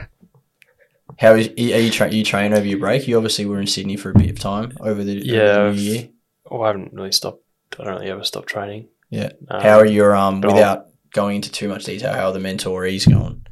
how 1.19 1.35
is 1.35 1.49
are 1.49 1.53
you, 1.81 1.91
tra- 1.91 2.11
you 2.11 2.25
train 2.25 2.53
over 2.53 2.67
your 2.67 2.79
break 2.79 3.07
you 3.07 3.17
obviously 3.17 3.47
were 3.47 3.61
in 3.61 3.67
sydney 3.67 3.97
for 3.97 4.11
a 4.11 4.15
bit 4.15 4.31
of 4.31 4.39
time 4.39 4.73
over 4.81 5.05
the, 5.05 5.17
over 5.19 5.25
Yeah, 5.25 5.53
the 5.53 5.61
I've- 5.69 5.77
new 5.77 5.83
year 5.83 6.09
Well, 6.51 6.63
I 6.63 6.67
haven't 6.69 6.93
really 6.93 7.13
stopped. 7.13 7.43
I 7.79 7.85
don't 7.85 7.95
really 7.95 8.11
ever 8.11 8.25
stop 8.25 8.47
training. 8.47 8.89
Yeah. 9.11 9.31
Um, 9.49 9.61
How 9.63 9.79
are 9.79 9.87
your 9.87 10.15
um 10.17 10.41
but 10.41 10.49
I'll- 10.51 10.55
without 10.57 10.87
going 11.13 11.37
into 11.37 11.51
too 11.53 11.69
much 11.69 11.85
detail? 11.85 12.13
How 12.13 12.29
are 12.29 12.33
the 12.33 12.39
mentorees 12.41 13.09
going? 13.09 13.44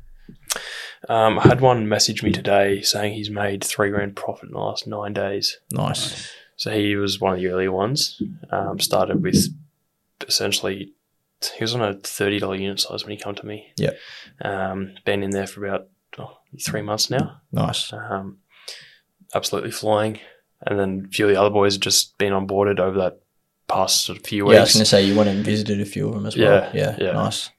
Um, 1.08 1.38
I 1.38 1.42
had 1.48 1.60
one 1.60 1.88
message 1.88 2.22
me 2.22 2.32
today 2.32 2.80
saying 2.82 3.14
he's 3.14 3.30
made 3.30 3.64
three 3.64 3.90
grand 3.90 4.14
profit 4.16 4.48
in 4.48 4.52
the 4.52 4.58
last 4.60 4.86
nine 4.86 5.12
days. 5.12 5.58
Nice. 5.72 6.32
So 6.56 6.70
he 6.70 6.94
was 6.96 7.20
one 7.20 7.34
of 7.34 7.40
the 7.40 7.48
earlier 7.48 7.72
ones. 7.72 8.22
Um, 8.50 8.78
started 8.78 9.22
with 9.22 9.48
essentially, 10.28 10.92
he 11.56 11.64
was 11.64 11.74
on 11.74 11.82
a 11.82 11.94
thirty 11.94 12.38
dollar 12.38 12.54
unit 12.54 12.78
size 12.80 13.04
when 13.04 13.16
he 13.16 13.22
come 13.22 13.34
to 13.34 13.46
me. 13.46 13.72
Yep. 13.78 13.96
Um, 14.42 14.94
been 15.04 15.22
in 15.24 15.30
there 15.30 15.46
for 15.48 15.66
about 15.66 15.88
oh, 16.18 16.38
three 16.64 16.82
months 16.82 17.10
now. 17.10 17.40
Nice. 17.50 17.92
Um, 17.92 18.38
absolutely 19.34 19.72
flying. 19.72 20.20
And 20.64 20.78
then 20.78 21.06
a 21.08 21.12
few 21.12 21.26
of 21.26 21.34
the 21.34 21.40
other 21.40 21.50
boys 21.50 21.74
have 21.74 21.80
just 21.82 22.16
been 22.18 22.32
onboarded 22.32 22.78
over 22.78 22.98
that 23.00 23.20
past 23.66 24.02
sort 24.04 24.18
of 24.18 24.24
few 24.24 24.44
weeks. 24.44 24.54
Yeah, 24.54 24.60
I 24.60 24.62
was 24.62 24.74
going 24.74 24.84
to 24.84 24.88
say 24.88 25.04
you 25.04 25.16
went 25.16 25.28
and 25.30 25.44
visited 25.44 25.80
a 25.80 25.84
few 25.84 26.06
of 26.08 26.14
them 26.14 26.26
as 26.26 26.36
well. 26.36 26.70
Yeah, 26.72 26.96
Yeah. 26.96 26.96
yeah. 27.06 27.12
Nice. 27.12 27.50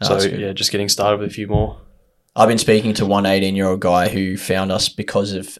No, 0.00 0.18
so 0.18 0.28
yeah, 0.28 0.52
just 0.54 0.72
getting 0.72 0.88
started 0.88 1.20
with 1.20 1.28
a 1.28 1.34
few 1.34 1.46
more. 1.46 1.78
I've 2.40 2.48
been 2.48 2.56
speaking 2.56 2.94
to 2.94 3.04
one 3.04 3.26
18 3.26 3.54
year 3.54 3.66
old 3.66 3.80
guy 3.80 4.08
who 4.08 4.38
found 4.38 4.72
us 4.72 4.88
because 4.88 5.34
of 5.34 5.58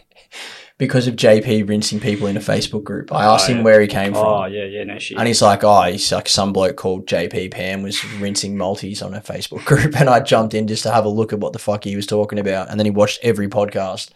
because 0.78 1.06
of 1.06 1.14
JP 1.14 1.68
rinsing 1.68 2.00
people 2.00 2.26
in 2.26 2.38
a 2.38 2.40
Facebook 2.40 2.84
group. 2.84 3.12
I 3.12 3.26
asked 3.26 3.50
Oh, 3.50 3.52
him 3.52 3.58
yeah. 3.58 3.64
where 3.64 3.80
he 3.82 3.86
came 3.86 4.14
oh, 4.16 4.20
from. 4.22 4.26
Oh 4.26 4.44
yeah, 4.46 4.64
yeah, 4.64 4.84
no 4.84 4.98
shit. 4.98 5.18
And 5.18 5.28
he's 5.28 5.42
like, 5.42 5.62
oh, 5.62 5.82
he's 5.82 6.10
like 6.10 6.26
some 6.26 6.54
bloke 6.54 6.76
called 6.76 7.06
JP 7.06 7.50
Pam 7.50 7.82
was 7.82 8.02
rinsing 8.14 8.56
multis 8.56 9.02
on 9.02 9.12
a 9.12 9.20
Facebook 9.20 9.62
group, 9.66 9.94
and 10.00 10.08
I 10.08 10.20
jumped 10.20 10.54
in 10.54 10.66
just 10.66 10.84
to 10.84 10.90
have 10.90 11.04
a 11.04 11.10
look 11.10 11.34
at 11.34 11.40
what 11.40 11.52
the 11.52 11.58
fuck 11.58 11.84
he 11.84 11.96
was 11.96 12.06
talking 12.06 12.38
about, 12.38 12.70
and 12.70 12.80
then 12.80 12.86
he 12.86 12.90
watched 12.90 13.18
every 13.22 13.48
podcast, 13.48 14.08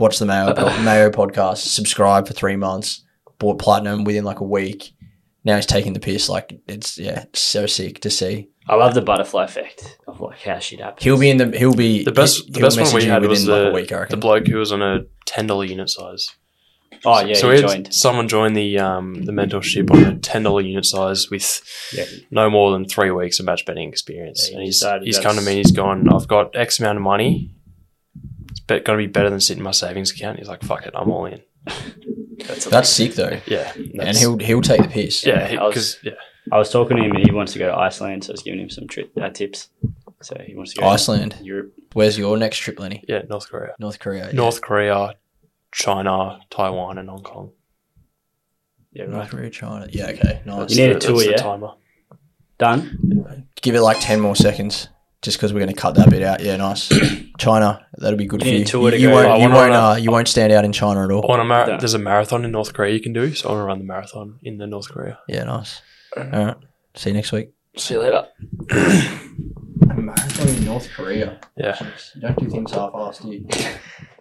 watched 0.00 0.18
the 0.18 0.26
Mayo 0.26 0.54
Mayo 0.82 1.10
podcast, 1.10 1.58
subscribed 1.58 2.26
for 2.26 2.34
three 2.34 2.56
months, 2.56 3.04
bought 3.38 3.60
platinum 3.60 4.02
within 4.02 4.24
like 4.24 4.40
a 4.40 4.44
week. 4.44 4.92
Now 5.44 5.54
he's 5.54 5.66
taking 5.66 5.92
the 5.92 6.00
piss. 6.00 6.28
Like 6.28 6.58
it's 6.66 6.98
yeah, 6.98 7.20
it's 7.20 7.38
so 7.38 7.66
sick 7.66 8.00
to 8.00 8.10
see. 8.10 8.48
I 8.68 8.76
love 8.76 8.94
the 8.94 9.02
butterfly 9.02 9.44
effect 9.44 9.98
of 10.06 10.20
like 10.20 10.40
how 10.40 10.58
shit 10.58 10.80
happens. 10.80 11.04
He'll 11.04 11.18
be 11.18 11.28
in 11.30 11.36
the 11.36 11.56
he'll 11.56 11.74
be 11.74 12.02
The 12.04 12.12
best, 12.12 12.52
the 12.52 12.60
best 12.60 12.78
one 12.80 12.94
we 12.94 13.04
had 13.04 13.22
was 13.26 13.40
within 13.46 13.64
like 13.74 13.88
the, 13.88 13.94
week. 13.96 14.08
The 14.08 14.16
bloke 14.16 14.46
who 14.46 14.56
was 14.58 14.72
on 14.72 14.80
a 14.82 15.00
ten 15.26 15.46
dollar 15.46 15.64
unit 15.66 15.90
size. 15.90 16.30
Oh 17.06 17.20
yeah, 17.22 17.34
so 17.34 17.48
he 17.50 17.56
we 17.56 17.60
had 17.60 17.68
joined. 17.68 17.94
someone 17.94 18.28
join 18.28 18.54
the 18.54 18.78
um, 18.78 19.24
the 19.24 19.32
mentorship 19.32 19.90
on 19.90 20.04
a 20.04 20.18
ten 20.18 20.42
dollar 20.44 20.62
unit 20.62 20.86
size 20.86 21.30
with 21.30 21.60
Yeah. 21.92 22.06
no 22.30 22.48
more 22.48 22.72
than 22.72 22.86
three 22.86 23.10
weeks 23.10 23.38
of 23.38 23.44
match 23.44 23.66
betting 23.66 23.88
experience, 23.88 24.44
Yeah, 24.44 24.52
he 24.52 24.54
and 24.56 24.64
he's 24.64 24.84
he's 25.02 25.18
come 25.18 25.36
to 25.36 25.42
me. 25.42 25.56
He's 25.56 25.72
gone. 25.72 26.08
I've 26.10 26.26
got 26.28 26.56
X 26.56 26.78
amount 26.80 26.96
of 26.96 27.02
money. 27.02 27.50
It's 28.50 28.60
bet- 28.60 28.84
going 28.84 28.98
to 28.98 29.02
be 29.06 29.12
better 29.12 29.28
than 29.28 29.40
sitting 29.40 29.58
in 29.60 29.64
my 29.64 29.72
savings 29.72 30.12
account. 30.12 30.38
He's 30.38 30.48
like, 30.48 30.62
"Fuck 30.62 30.86
it, 30.86 30.94
I'm 30.96 31.10
all 31.10 31.26
in." 31.26 31.42
That's, 32.38 32.64
That's 32.66 32.88
sick 32.88 33.14
though, 33.14 33.38
Yeah, 33.46 33.72
and 34.00 34.16
he'll 34.16 34.38
he'll 34.38 34.62
take 34.62 34.82
the 34.82 34.88
piss. 34.88 35.24
yeah 35.26 35.50
because 35.66 35.98
yeah 36.02 36.12
I 36.52 36.58
was 36.58 36.70
talking 36.70 36.96
to 36.98 37.02
him 37.02 37.12
and 37.12 37.24
he 37.24 37.32
wants 37.32 37.52
to 37.54 37.58
go 37.58 37.66
to 37.68 37.76
Iceland, 37.76 38.24
so 38.24 38.30
I 38.30 38.34
was 38.34 38.42
giving 38.42 38.60
him 38.60 38.70
some 38.70 38.86
tri- 38.86 39.04
uh, 39.20 39.30
tips. 39.30 39.70
So 40.22 40.36
he 40.46 40.54
wants 40.54 40.74
to 40.74 40.80
go 40.80 40.86
Iceland. 40.88 41.32
to 41.38 41.44
Europe. 41.44 41.72
Where's 41.94 42.16
your 42.18 42.36
next 42.36 42.58
trip, 42.58 42.78
Lenny? 42.80 43.04
yeah 43.08 43.22
North 43.28 43.48
Korea, 43.50 43.74
North 43.78 43.98
Korea. 43.98 44.26
yeah. 44.26 44.32
North 44.32 44.60
Korea, 44.60 45.14
China, 45.72 46.40
Taiwan, 46.50 46.98
and 46.98 47.08
Hong 47.08 47.22
Kong. 47.22 47.52
Yeah, 48.92 49.06
North 49.06 49.22
right. 49.24 49.30
Korea, 49.30 49.50
China. 49.50 49.86
Yeah, 49.90 50.06
okay, 50.08 50.42
nice. 50.46 50.70
You 50.70 50.86
need 50.86 50.96
a 50.96 51.00
tour, 51.00 51.14
that's 51.16 51.24
the 51.26 51.30
yeah? 51.32 51.36
Timer. 51.36 51.70
Done. 52.58 53.46
Give 53.60 53.74
it 53.74 53.80
like 53.80 53.96
10 54.00 54.20
more 54.20 54.36
seconds 54.36 54.88
just 55.22 55.36
because 55.36 55.52
we're 55.52 55.60
going 55.60 55.74
to 55.74 55.80
cut 55.80 55.96
that 55.96 56.10
bit 56.10 56.22
out. 56.22 56.40
Yeah, 56.40 56.56
nice. 56.56 56.92
China, 57.38 57.84
that'll 57.98 58.16
be 58.18 58.26
good 58.26 58.42
You 58.42 58.46
for 58.46 58.52
need 58.52 58.58
you. 58.58 58.62
a 58.64 58.66
tour 58.66 58.84
You, 58.84 58.90
to 58.92 58.98
you 59.00 59.08
go. 59.08 59.14
won't, 59.14 59.26
you, 59.26 59.48
wanna 59.48 59.54
won't, 59.54 59.70
run 59.72 59.92
uh, 59.92 59.94
you 59.96 60.10
won't 60.12 60.28
stand 60.28 60.52
out 60.52 60.64
in 60.64 60.72
China 60.72 61.04
at 61.04 61.10
all. 61.10 61.30
On 61.32 61.40
a 61.40 61.44
mar- 61.44 61.66
Done. 61.66 61.78
there's 61.80 61.94
a 61.94 61.98
marathon 61.98 62.44
in 62.44 62.52
North 62.52 62.72
Korea 62.72 62.92
you 62.94 63.00
can 63.00 63.12
do, 63.12 63.34
so 63.34 63.48
I 63.48 63.52
want 63.52 63.62
to 63.62 63.66
run 63.66 63.78
the 63.80 63.84
marathon 63.84 64.38
in 64.44 64.58
the 64.58 64.66
North 64.68 64.88
Korea. 64.88 65.18
Yeah, 65.28 65.44
nice. 65.44 65.82
All 66.16 66.24
right. 66.24 66.56
See 66.94 67.10
you 67.10 67.14
next 67.14 67.32
week. 67.32 67.52
See 67.76 67.94
you 67.94 68.00
later. 68.00 68.26
Marathon 69.96 70.48
in 70.48 70.64
North 70.64 70.64
North 70.64 70.88
Korea. 70.90 71.40
Yeah. 71.56 71.76
You 72.14 72.20
don't 72.20 72.38
do 72.38 72.48
things 72.50 72.72
half-assed, 72.72 73.22
do 73.22 73.32
you? 73.32 73.46